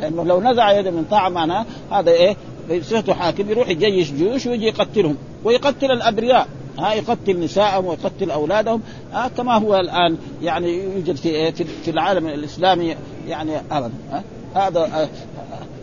لأنه 0.00 0.24
لو 0.24 0.40
نزع 0.40 0.78
يدا 0.78 0.90
من 0.90 1.04
طاعة 1.10 1.28
معناه 1.28 1.66
هذا 1.90 2.10
إيه؟ 2.10 2.36
بصفته 2.70 3.14
حاكم 3.14 3.50
يروح 3.50 3.68
يجيش 3.68 4.12
جيوش 4.12 4.46
ويجي 4.46 4.66
يقتلهم 4.66 5.16
ويقتل 5.44 5.90
الأبرياء. 5.90 6.46
ها 6.78 6.92
يقتل 6.92 7.40
نساءهم 7.40 7.86
ويقتل 7.86 8.30
أولادهم. 8.30 8.82
ها 9.12 9.28
كما 9.28 9.58
هو 9.58 9.76
الآن 9.76 10.16
يعني 10.42 10.84
يوجد 10.84 11.16
في 11.16 11.52
في 11.52 11.90
العالم 11.90 12.26
الإسلامي 12.26 12.96
يعني 13.28 13.52
ابدا. 13.70 13.92
هذا 14.54 15.08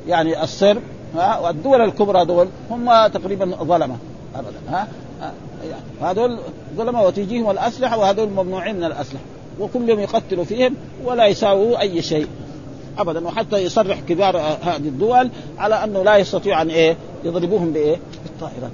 يعني 0.07 0.43
الصرب 0.43 0.81
ها؟ 1.15 1.39
والدول 1.39 1.81
الكبرى 1.81 2.25
دول 2.25 2.47
هم 2.71 3.07
تقريبا 3.07 3.45
ظلمة 3.45 3.95
ابدا 4.35 4.59
ها؟ 4.69 4.87
هذول 6.01 6.39
ظلمة 6.75 7.03
وتجيهم 7.03 7.51
الأسلحة 7.51 7.97
وهذول 7.97 8.29
ممنوعين 8.29 8.75
من 8.75 8.83
الأسلحة 8.83 9.23
وكلهم 9.59 9.99
يقتلوا 9.99 10.43
فيهم 10.43 10.75
ولا 11.05 11.25
يساووا 11.25 11.81
أي 11.81 12.01
شيء 12.01 12.27
ابدا 12.97 13.27
وحتى 13.27 13.57
يصرح 13.57 13.99
كبار 13.99 14.37
هذه 14.37 14.77
الدول 14.77 15.29
على 15.57 15.83
أنه 15.83 16.03
لا 16.03 16.17
يستطيع 16.17 16.61
أن 16.61 16.69
إيه؟ 16.69 16.97
يضربوهم 17.23 17.71
بإيه؟ 17.73 17.97
بالطائرات 18.23 18.71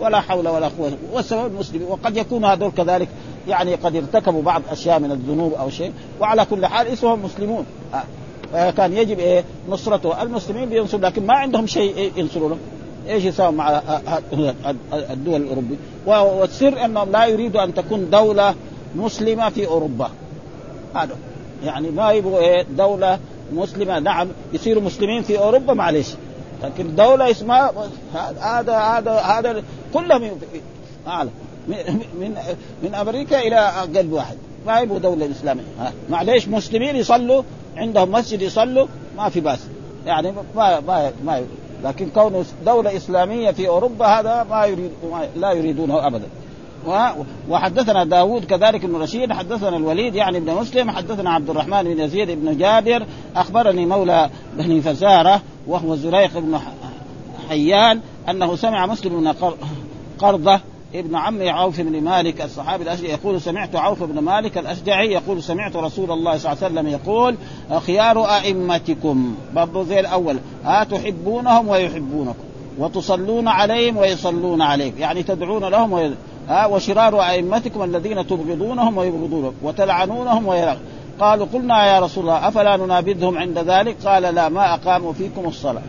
ولا 0.00 0.20
حول 0.20 0.48
ولا 0.48 0.68
قوة. 0.68 0.92
والسبب 1.12 1.46
المسلمين 1.46 1.88
وقد 1.88 2.16
يكون 2.16 2.44
هذول 2.44 2.70
كذلك 2.70 3.08
يعني 3.48 3.74
قد 3.74 3.96
ارتكبوا 3.96 4.42
بعض 4.42 4.62
أشياء 4.70 5.00
من 5.00 5.10
الذنوب 5.12 5.54
أو 5.54 5.70
شيء 5.70 5.92
وعلى 6.20 6.44
كل 6.44 6.66
حال 6.66 6.86
إسمهم 6.86 7.24
مسلمون 7.24 7.66
كان 8.52 8.92
يجب 8.92 9.18
إيه 9.18 9.44
نصرته. 9.68 10.22
المسلمين 10.22 10.68
بينصروا 10.68 11.02
لكن 11.02 11.26
ما 11.26 11.34
عندهم 11.34 11.66
شيء 11.66 12.12
ينصروا 12.16 12.48
لهم. 12.48 12.58
إيش 13.08 13.24
يساوي 13.24 13.52
مع 13.52 13.82
الدول 14.92 15.40
الأوروبية؟ 15.40 15.76
والسر 16.06 16.84
أنهم 16.84 17.12
لا 17.12 17.26
يريدوا 17.26 17.64
أن 17.64 17.74
تكون 17.74 18.10
دولة 18.10 18.54
مسلمة 18.96 19.48
في 19.48 19.66
أوروبا. 19.66 20.10
هذا. 20.94 21.16
يعني 21.64 21.90
ما 21.90 22.12
يبغوا 22.12 22.38
إيه 22.38 22.62
دولة 22.62 23.18
مسلمة. 23.52 23.98
نعم 23.98 24.28
يصيروا 24.52 24.82
مسلمين 24.82 25.22
في 25.22 25.38
أوروبا 25.38 25.74
معلش 25.74 26.14
لكن 26.62 26.94
دولة 26.96 27.30
اسمها 27.30 27.72
هذا 28.40 28.76
هذا 28.76 29.12
هذا 29.12 29.62
كلهم 29.94 30.30
اعلى 31.06 31.30
من 31.68 32.34
من 32.82 32.94
أمريكا 32.94 33.40
إلى 33.40 33.56
قلب 33.96 34.12
واحد. 34.12 34.36
ما 34.66 34.80
يبغوا 34.80 34.98
دولة 34.98 35.30
إسلامية. 35.30 35.62
معليش 36.10 36.48
مسلمين 36.48 36.96
يصلوا 36.96 37.42
عندهم 37.76 38.12
مسجد 38.12 38.42
يصلوا 38.42 38.86
ما 39.16 39.28
في 39.28 39.40
بأس. 39.40 39.66
يعني 40.06 40.32
ما 40.56 40.80
ما 40.80 41.12
ما 41.24 41.42
لكن 41.84 42.08
كونه 42.14 42.44
دولة 42.66 42.96
إسلامية 42.96 43.50
في 43.50 43.68
أوروبا 43.68 44.06
هذا 44.06 44.46
ما 44.50 44.66
يريد 44.66 44.90
ما 45.10 45.28
لا 45.36 45.52
يريدونه 45.52 46.06
أبدا. 46.06 46.26
وحدثنا 47.48 48.04
داود 48.04 48.44
كذلك 48.44 48.86
بن 48.86 48.96
رشيد 48.96 49.32
حدثنا 49.32 49.76
الوليد 49.76 50.14
يعني 50.14 50.38
ابن 50.38 50.54
مسلم 50.54 50.90
حدثنا 50.90 51.30
عبد 51.30 51.50
الرحمن 51.50 51.82
بن 51.82 52.00
يزيد 52.00 52.30
بن 52.30 52.58
جابر 52.58 53.06
أخبرني 53.36 53.86
مولى 53.86 54.30
بني 54.58 54.80
فزارة 54.80 55.40
وهو 55.66 55.96
زريق 55.96 56.38
بن 56.38 56.58
حيان 57.48 58.00
أنه 58.28 58.56
سمع 58.56 58.86
مسلم 58.86 59.20
بن 59.20 59.34
قرضه 60.18 60.60
ابن 60.94 61.16
عم 61.16 61.48
عوف 61.48 61.80
بن 61.80 62.02
مالك 62.02 62.42
الصحابي 62.42 62.82
الأشجعي 62.82 63.10
يقول 63.10 63.40
سمعت 63.40 63.76
عوف 63.76 64.02
بن 64.02 64.18
مالك 64.18 64.58
الأشجعي 64.58 65.12
يقول 65.12 65.42
سمعت 65.42 65.76
رسول 65.76 66.10
الله 66.10 66.38
صلى 66.38 66.52
الله 66.52 66.64
عليه 66.64 66.74
وسلم 66.74 66.88
يقول 66.88 67.36
خيار 67.80 68.24
أئمتكم. 68.24 69.34
برضو 69.54 69.84
زي 69.84 70.00
الأول 70.00 70.38
ها 70.64 70.84
تحبونهم 70.84 71.68
ويحبونكم 71.68 72.44
وتصلون 72.78 73.48
عليهم 73.48 73.96
ويصلون 73.96 74.62
عليكم 74.62 74.98
يعني 74.98 75.22
تدعون 75.22 75.64
لهم 75.64 75.92
وي... 75.92 76.10
ها 76.48 76.66
وشرار 76.66 77.22
أئمتكم 77.22 77.82
الذين 77.82 78.26
تبغضونهم 78.26 78.98
ويبغضونكم 78.98 79.54
وتلعنونهم 79.62 80.46
ويلعنون 80.46 80.82
قالوا 81.20 81.46
قلنا 81.54 81.86
يا 81.86 82.00
رسول 82.00 82.24
الله 82.24 82.48
أفلا 82.48 82.76
ننابذهم 82.76 83.38
عند 83.38 83.58
ذلك؟ 83.58 83.96
قال 84.04 84.22
لا 84.22 84.48
ما 84.48 84.74
أقاموا 84.74 85.12
فيكم 85.12 85.48
الصلاة. 85.48 85.82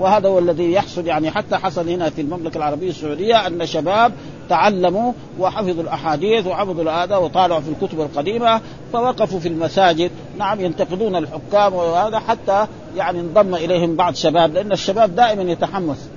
وهذا 0.00 0.28
هو 0.28 0.38
الذي 0.38 0.72
يحصل 0.72 1.06
يعني 1.06 1.30
حتى 1.30 1.56
حصل 1.56 1.88
هنا 1.88 2.10
في 2.10 2.20
المملكة 2.20 2.58
العربية 2.58 2.90
السعودية 2.90 3.46
أن 3.46 3.66
شباب 3.66 4.12
تعلموا 4.48 5.12
وحفظوا 5.38 5.82
الأحاديث 5.82 6.46
وحفظوا 6.46 6.82
الاداء 6.82 7.24
وطالعوا 7.24 7.60
في 7.60 7.68
الكتب 7.68 8.00
القديمة 8.00 8.60
فوقفوا 8.92 9.40
في 9.40 9.48
المساجد. 9.48 10.10
نعم 10.38 10.60
ينتقدون 10.60 11.16
الحكام 11.16 11.74
وهذا 11.74 12.18
حتى 12.18 12.66
يعني 12.96 13.20
انضم 13.20 13.54
إليهم 13.54 13.96
بعض 13.96 14.14
شباب 14.14 14.54
لأن 14.54 14.72
الشباب 14.72 15.16
دائما 15.16 15.42
يتحمس. 15.42 16.08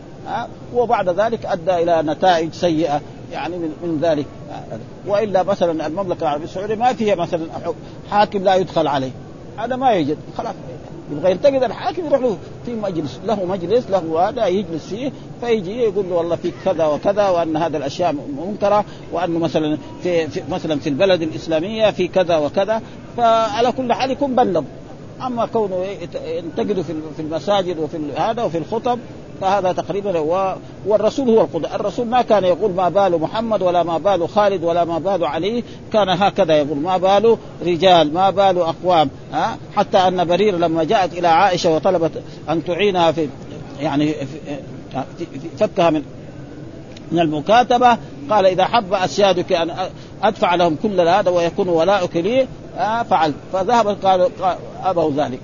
وبعد 0.73 1.09
ذلك 1.09 1.45
أدى 1.45 1.71
إلى 1.71 2.03
نتائج 2.05 2.53
سيئة 2.53 3.01
يعني 3.31 3.57
من, 3.57 3.69
من 3.83 3.99
ذلك. 4.01 4.25
وإلا 5.07 5.43
مثلا 5.43 5.87
المملكة 5.87 6.21
العربية 6.21 6.45
السعودية 6.45 6.75
ما 6.75 6.93
فيها 6.93 7.15
مثلا 7.15 7.47
حاكم 8.11 8.43
لا 8.43 8.55
يدخل 8.55 8.87
عليه. 8.87 9.11
هذا 9.57 9.75
ما 9.75 9.89
يوجد 9.89 10.17
خلاص. 10.37 10.55
يبغى 11.11 11.31
ينتقد 11.31 11.63
الحاكم 11.63 12.05
يروح 12.05 12.21
له 12.21 12.37
في 12.65 12.73
مجلس 12.73 13.19
له 13.25 13.45
مجلس 13.45 13.89
له 13.89 14.29
هذا 14.29 14.47
يجلس 14.47 14.87
فيه 14.87 15.11
فيجي 15.41 15.79
يقول 15.79 16.09
له 16.09 16.15
والله 16.15 16.35
في 16.35 16.51
كذا 16.65 16.85
وكذا 16.85 17.29
وأن 17.29 17.57
هذا 17.57 17.77
الأشياء 17.77 18.15
منكره 18.47 18.85
وأنه 19.11 19.39
مثلا 19.39 19.77
في, 20.03 20.27
في 20.27 20.41
مثلا 20.49 20.79
في 20.79 20.89
البلد 20.89 21.21
الإسلامية 21.21 21.91
في 21.91 22.07
كذا 22.07 22.37
وكذا 22.37 22.81
فعلى 23.17 23.71
كل 23.71 23.93
حال 23.93 24.11
يكون 24.11 24.35
بلغ. 24.35 24.63
أما 25.21 25.45
كونه 25.45 25.85
ينتقدوا 26.15 26.83
في 26.83 27.19
المساجد 27.19 27.79
وفي 27.79 27.97
هذا 28.17 28.43
وفي 28.43 28.57
الخطب 28.57 28.99
فهذا 29.41 29.71
تقريبا 29.71 30.19
و... 30.19 30.55
والرسول 30.85 31.29
هو 31.29 31.41
القدوة. 31.41 31.75
الرسول 31.75 32.07
ما 32.07 32.21
كان 32.21 32.43
يقول 32.43 32.71
ما 32.71 32.89
بال 32.89 33.21
محمد 33.21 33.61
ولا 33.61 33.83
ما 33.83 33.97
بال 33.97 34.29
خالد 34.29 34.63
ولا 34.63 34.85
ما 34.85 34.99
بال 34.99 35.25
علي 35.25 35.63
كان 35.93 36.09
هكذا 36.09 36.57
يقول 36.57 36.77
ما 36.77 36.97
بال 36.97 37.37
رجال 37.65 38.13
ما 38.13 38.29
بال 38.29 38.57
أقوام 38.57 39.09
ها؟ 39.33 39.57
حتى 39.75 39.97
أن 39.97 40.25
برير 40.27 40.57
لما 40.57 40.83
جاءت 40.83 41.13
إلى 41.13 41.27
عائشة 41.27 41.75
وطلبت 41.75 42.23
أن 42.49 42.63
تعينها 42.63 43.11
في 43.11 43.29
يعني 43.79 44.13
في 44.13 44.57
فكها 45.57 45.89
من 45.89 46.03
من 47.11 47.19
المكاتبة 47.19 47.97
قال 48.29 48.45
إذا 48.45 48.65
حب 48.65 48.93
أسيادك 48.93 49.53
أن 49.53 49.71
أدفع 50.23 50.55
لهم 50.55 50.77
كل 50.83 51.01
هذا 51.01 51.29
ويكون 51.29 51.69
ولاؤك 51.69 52.15
لي 52.15 52.47
فعلت. 53.09 53.35
فذهبت 53.53 54.05
قالوا 54.05 54.29
أبوا 54.83 55.11
ذلك. 55.11 55.39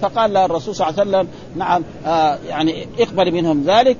فقال 0.00 0.32
لها 0.32 0.44
الرسول 0.44 0.74
صلى 0.74 0.88
الله 0.88 1.00
عليه 1.00 1.10
وسلم 1.10 1.28
نعم 1.56 1.82
آه 2.06 2.38
يعني 2.48 2.86
اقبل 2.98 3.32
منهم 3.32 3.62
ذلك 3.62 3.96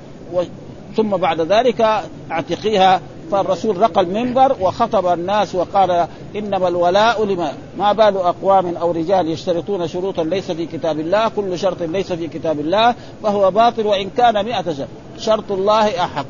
ثم 0.95 1.09
بعد 1.09 1.41
ذلك 1.41 2.01
اعتقيها 2.31 3.01
فالرسول 3.31 3.77
رقى 3.77 4.01
المنبر 4.01 4.55
وخطب 4.61 5.07
الناس 5.07 5.55
وقال 5.55 6.07
إنما 6.35 6.67
الولاء 6.67 7.25
لما 7.25 7.53
ما 7.77 7.93
بال 7.93 8.17
أقوام 8.17 8.75
أو 8.77 8.91
رجال 8.91 9.27
يشترطون 9.27 9.87
شروطا 9.87 10.23
ليس 10.23 10.51
في 10.51 10.65
كتاب 10.65 10.99
الله 10.99 11.27
كل 11.27 11.59
شرط 11.59 11.81
ليس 11.81 12.13
في 12.13 12.27
كتاب 12.27 12.59
الله 12.59 12.95
فهو 13.23 13.51
باطل 13.51 13.87
وإن 13.87 14.09
كان 14.17 14.45
مئة 14.45 14.73
شرط 14.73 14.87
شرط 15.19 15.51
الله 15.51 16.03
أحق. 16.03 16.25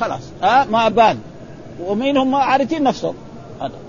خلاص 0.00 0.20
ها 0.42 0.64
ما 0.64 0.88
بال. 0.88 1.18
ومين 1.86 2.16
هم 2.16 2.34
عارفين 2.34 2.82
نفسهم. 2.82 3.14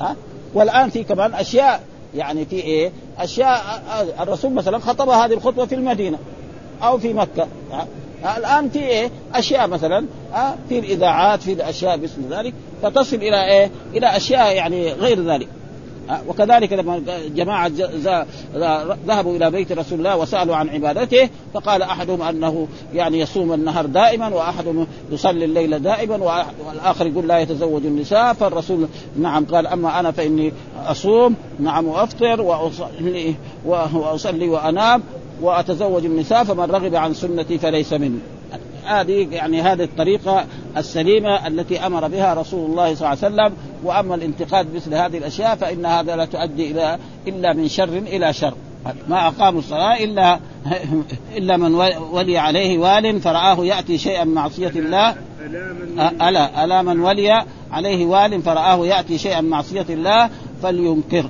ها. 0.01 0.15
والآن 0.53 0.89
في 0.89 1.03
كمان 1.03 1.33
أشياء 1.33 1.83
يعني 2.15 2.45
في 2.45 2.55
إيه؟ 2.55 2.91
أشياء 3.19 3.83
الرسول 4.19 4.53
مثلا 4.53 4.79
خطب 4.79 5.09
هذه 5.09 5.33
الخطبة 5.33 5.65
في 5.65 5.75
المدينة 5.75 6.17
أو 6.83 6.97
في 6.97 7.13
مكة 7.13 7.47
الآن 8.37 8.69
في 8.69 8.79
إيه؟ 8.79 9.09
أشياء 9.35 9.67
مثلا 9.67 10.05
في 10.69 10.79
الإذاعات 10.79 11.41
في 11.41 11.53
الأشياء 11.53 11.97
باسم 11.97 12.21
ذلك 12.29 12.53
فتصل 12.83 13.15
إلى 13.15 13.45
إيه؟ 13.45 13.71
إلى 13.93 14.17
أشياء 14.17 14.55
يعني 14.55 14.91
غير 14.93 15.23
ذلك 15.23 15.47
وكذلك 16.27 16.73
لما 16.73 17.01
جماعة 17.35 17.71
ذهبوا 19.07 19.35
إلى 19.35 19.51
بيت 19.51 19.71
رسول 19.71 19.97
الله 19.99 20.17
وسألوا 20.17 20.55
عن 20.55 20.69
عبادته 20.69 21.29
فقال 21.53 21.81
أحدهم 21.81 22.21
أنه 22.21 22.67
يعني 22.93 23.19
يصوم 23.19 23.53
النهار 23.53 23.85
دائما 23.85 24.27
وأحدهم 24.27 24.87
يصلي 25.11 25.45
الليل 25.45 25.79
دائما 25.79 26.45
والآخر 26.67 27.07
يقول 27.07 27.27
لا 27.27 27.39
يتزوج 27.39 27.85
النساء 27.85 28.33
فالرسول 28.33 28.87
نعم 29.19 29.45
قال 29.45 29.67
أما 29.67 29.99
أنا 29.99 30.11
فإني 30.11 30.53
أصوم 30.85 31.35
نعم 31.59 31.85
وأفطر 31.85 32.41
وأصلي 33.65 34.49
وأنام 34.49 35.03
وأتزوج 35.41 36.05
النساء 36.05 36.43
فمن 36.43 36.63
رغب 36.63 36.95
عن 36.95 37.13
سنتي 37.13 37.57
فليس 37.57 37.93
مني. 37.93 38.19
هذه 38.87 39.27
يعني 39.31 39.61
هذه 39.61 39.83
الطريقة 39.83 40.45
السليمة 40.77 41.47
التي 41.47 41.85
أمر 41.85 42.07
بها 42.07 42.33
رسول 42.33 42.71
الله 42.71 42.95
صلى 42.95 43.13
الله 43.13 43.23
عليه 43.23 43.35
وسلم. 43.35 43.57
وأما 43.83 44.15
الانتقاد 44.15 44.75
مثل 44.75 44.93
هذه 44.93 45.17
الأشياء 45.17 45.55
فإن 45.55 45.85
هذا 45.85 46.15
لا 46.15 46.25
تؤدي 46.25 46.71
إلى 46.71 46.97
إلا 47.27 47.53
من 47.53 47.67
شر 47.67 47.89
إلى 47.89 48.33
شر. 48.33 48.53
ما 49.07 49.27
أقاموا 49.27 49.59
الصلاة 49.59 50.03
إلا 50.03 50.39
إلا 51.37 51.57
من 51.57 51.73
ولي 52.11 52.37
عليه 52.37 52.77
وال 52.77 53.21
فرآه 53.21 53.65
يأتي 53.65 53.97
شيئا 53.97 54.23
من 54.23 54.33
معصية 54.33 54.71
الله. 54.75 55.15
ألا 56.21 56.63
ألا 56.63 56.81
من 56.81 56.99
ولي 56.99 57.43
عليه 57.71 58.05
وال 58.05 58.41
فرآه 58.41 58.85
يأتي 58.85 59.17
شيئا 59.17 59.41
من 59.41 59.49
معصية 59.49 59.85
الله 59.89 60.29
فلينكر. 60.63 61.25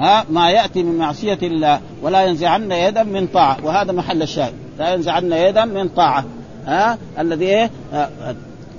ها 0.00 0.24
ما 0.30 0.50
يأتي 0.50 0.82
من 0.82 0.98
معصية 0.98 1.38
الله. 1.42 1.80
ولا 2.02 2.24
ينزعن 2.24 2.72
يدا 2.72 3.02
من 3.02 3.26
طاعة. 3.26 3.56
وهذا 3.64 3.92
محل 3.92 4.22
الشاهد. 4.22 4.52
لا 4.78 4.94
ينزعن 4.94 5.32
يدا 5.32 5.64
من 5.64 5.88
طاعة. 5.88 6.24
ها؟ 6.68 6.98
الذي 7.18 7.44
إيه؟ 7.44 7.70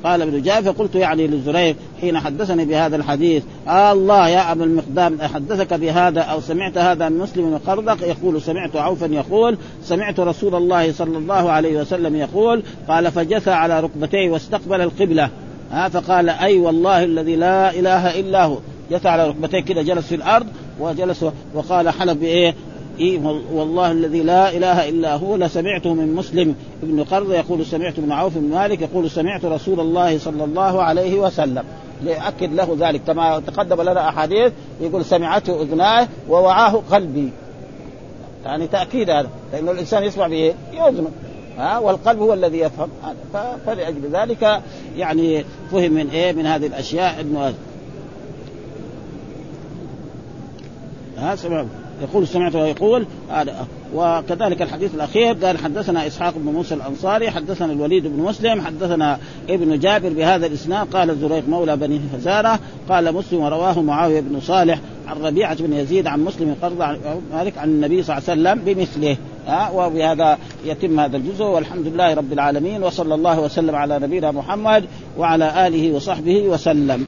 قال 0.04 0.22
ابن 0.22 0.42
جابر 0.42 0.74
فقلت 0.74 0.96
يعني 0.96 1.28
للزريق 1.28 1.76
حين 2.02 2.20
حدثني 2.20 2.66
بهذا 2.66 2.96
الحديث 2.96 3.44
آه 3.68 3.92
الله 3.92 4.30
يا 4.30 4.52
أبا 4.52 4.64
المقدام 4.64 5.22
حدثك 5.22 5.74
بهذا 5.74 6.22
أو 6.22 6.42
سمعت 6.42 6.78
هذا 6.78 7.10
من 7.10 7.18
مسلم 7.18 7.60
قرضك؟ 7.68 8.02
يقول 8.02 8.42
سمعت 8.42 8.76
عوفا 8.76 9.06
يقول 9.06 9.58
سمعت 9.84 10.20
رسول 10.20 10.56
الله 10.56 10.92
صلى 10.92 11.18
الله 11.18 11.52
عليه 11.52 11.82
وسلم 11.82 12.16
يقول 12.16 12.64
قال 12.88 13.12
فجثى 13.12 13.52
على 13.52 13.80
ركبتيه 13.80 14.30
واستقبل 14.30 14.82
القبلة. 14.82 15.30
ها؟ 15.72 15.90
فقال 15.90 16.30
أي 16.30 16.58
والله 16.58 17.04
الذي 17.04 17.36
لا 17.36 17.80
إله 17.80 18.20
إلا 18.20 18.44
هو. 18.44 18.58
جثى 18.92 19.10
على 19.10 19.30
ركبتيه 19.30 19.60
كده 19.60 19.82
جلس 19.82 20.06
في 20.06 20.16
الأرض 20.16 20.48
وجلس 20.80 21.26
وقال 21.54 21.90
حلب 21.90 22.20
بإيه؟ 22.20 22.56
إيه 23.00 23.20
والله 23.54 23.92
الذي 23.92 24.24
لا 24.24 24.58
إله 24.58 24.90
إلا 24.90 25.16
هو 25.16 25.36
لسمعته 25.36 25.94
من 25.94 26.14
مسلم 26.14 26.56
ابن 26.84 27.04
قرض 27.04 27.32
يقول 27.32 27.66
سمعت 27.66 28.00
ابن 28.00 28.12
عوف 28.12 28.38
بن 28.38 28.50
مالك 28.50 28.82
يقول 28.82 29.10
سمعت 29.10 29.46
رسول 29.46 29.80
الله 29.80 30.18
صلى 30.18 30.44
الله 30.44 30.84
عليه 30.84 31.20
وسلم. 31.20 31.64
ليأكد 32.04 32.54
له 32.54 32.78
ذلك. 32.80 33.02
كما 33.04 33.40
تقدم 33.40 33.82
لنا 33.82 34.10
أحاديث 34.10 34.54
يقول 34.82 35.06
سمعته 35.06 35.62
أذناه 35.62 36.08
ووعاه 36.30 36.82
قلبي. 36.92 37.30
يعني 38.46 38.68
تأكيد 38.68 39.10
هذا. 39.10 39.30
لأنه 39.54 39.72
الإنسان 39.72 40.04
يسمع 40.04 40.28
بايه؟ 40.28 40.54
يؤذنه 40.74 41.10
ها 41.58 41.78
والقلب 41.78 42.22
هو 42.22 42.34
الذي 42.34 42.60
يفهم 42.60 42.90
فلأجل 43.66 44.02
ذلك 44.14 44.62
يعني 44.98 45.46
فهم 45.72 45.92
من 45.92 46.10
إيه 46.10 46.32
من 46.32 46.46
هذه 46.46 46.66
الأشياء. 46.66 47.22
انه 47.22 47.48
هذا 47.48 47.56
ها 51.18 51.36
سمعت 51.36 51.66
يقول 52.02 52.28
سمعته 52.28 52.66
يقول 52.66 53.06
هذا. 53.30 53.68
وكذلك 53.96 54.62
الحديث 54.62 54.96
الأخير 54.96 55.34
قال 55.34 55.58
حدثنا 55.58 56.08
إسحاق 56.08 56.34
بن 56.38 56.52
موسى 56.52 56.76
الأنصاري 56.76 57.32
حدثنا 57.32 57.74
الوليد 57.74 58.08
بن 58.08 58.20
مسلم 58.20 58.62
حدثنا 58.62 59.20
ابن 59.50 59.80
جابر 59.80 60.10
بهذا 60.10 60.46
الإسناد 60.46 60.88
قال 60.88 61.18
زريق 61.20 61.50
مولى 61.50 61.78
بني 61.78 62.00
فزاره 62.14 62.60
قال 62.90 63.14
مسلم 63.14 63.40
ورواه 63.40 63.82
معاوية 63.82 64.20
بن 64.22 64.40
صالح 64.40 64.80
عن 65.08 65.18
ربيعة 65.22 65.58
بن 65.60 65.74
يزيد 65.74 66.08
عن 66.08 66.26
مسلم 66.26 66.56
قرض 66.62 66.82
عن 66.82 66.98
مالك 67.34 67.58
عن 67.58 67.70
النبي 67.70 68.04
صلى 68.04 68.18
الله 68.18 68.30
عليه 68.30 68.42
وسلم 68.42 68.66
بمثله. 68.66 69.18
ها 69.48 69.70
وبهذا 69.70 70.38
يتم 70.66 71.00
هذا 71.00 71.18
الجزء 71.18 71.44
والحمد 71.44 71.88
لله 71.88 72.14
رب 72.14 72.34
العالمين 72.34 72.84
وصلى 72.84 73.16
الله 73.16 73.40
وسلم 73.40 73.76
على 73.76 74.00
نبينا 74.00 74.32
محمد 74.32 74.84
وعلى 75.18 75.68
آله 75.68 75.96
وصحبه 75.96 76.42
وسلم. 76.42 77.08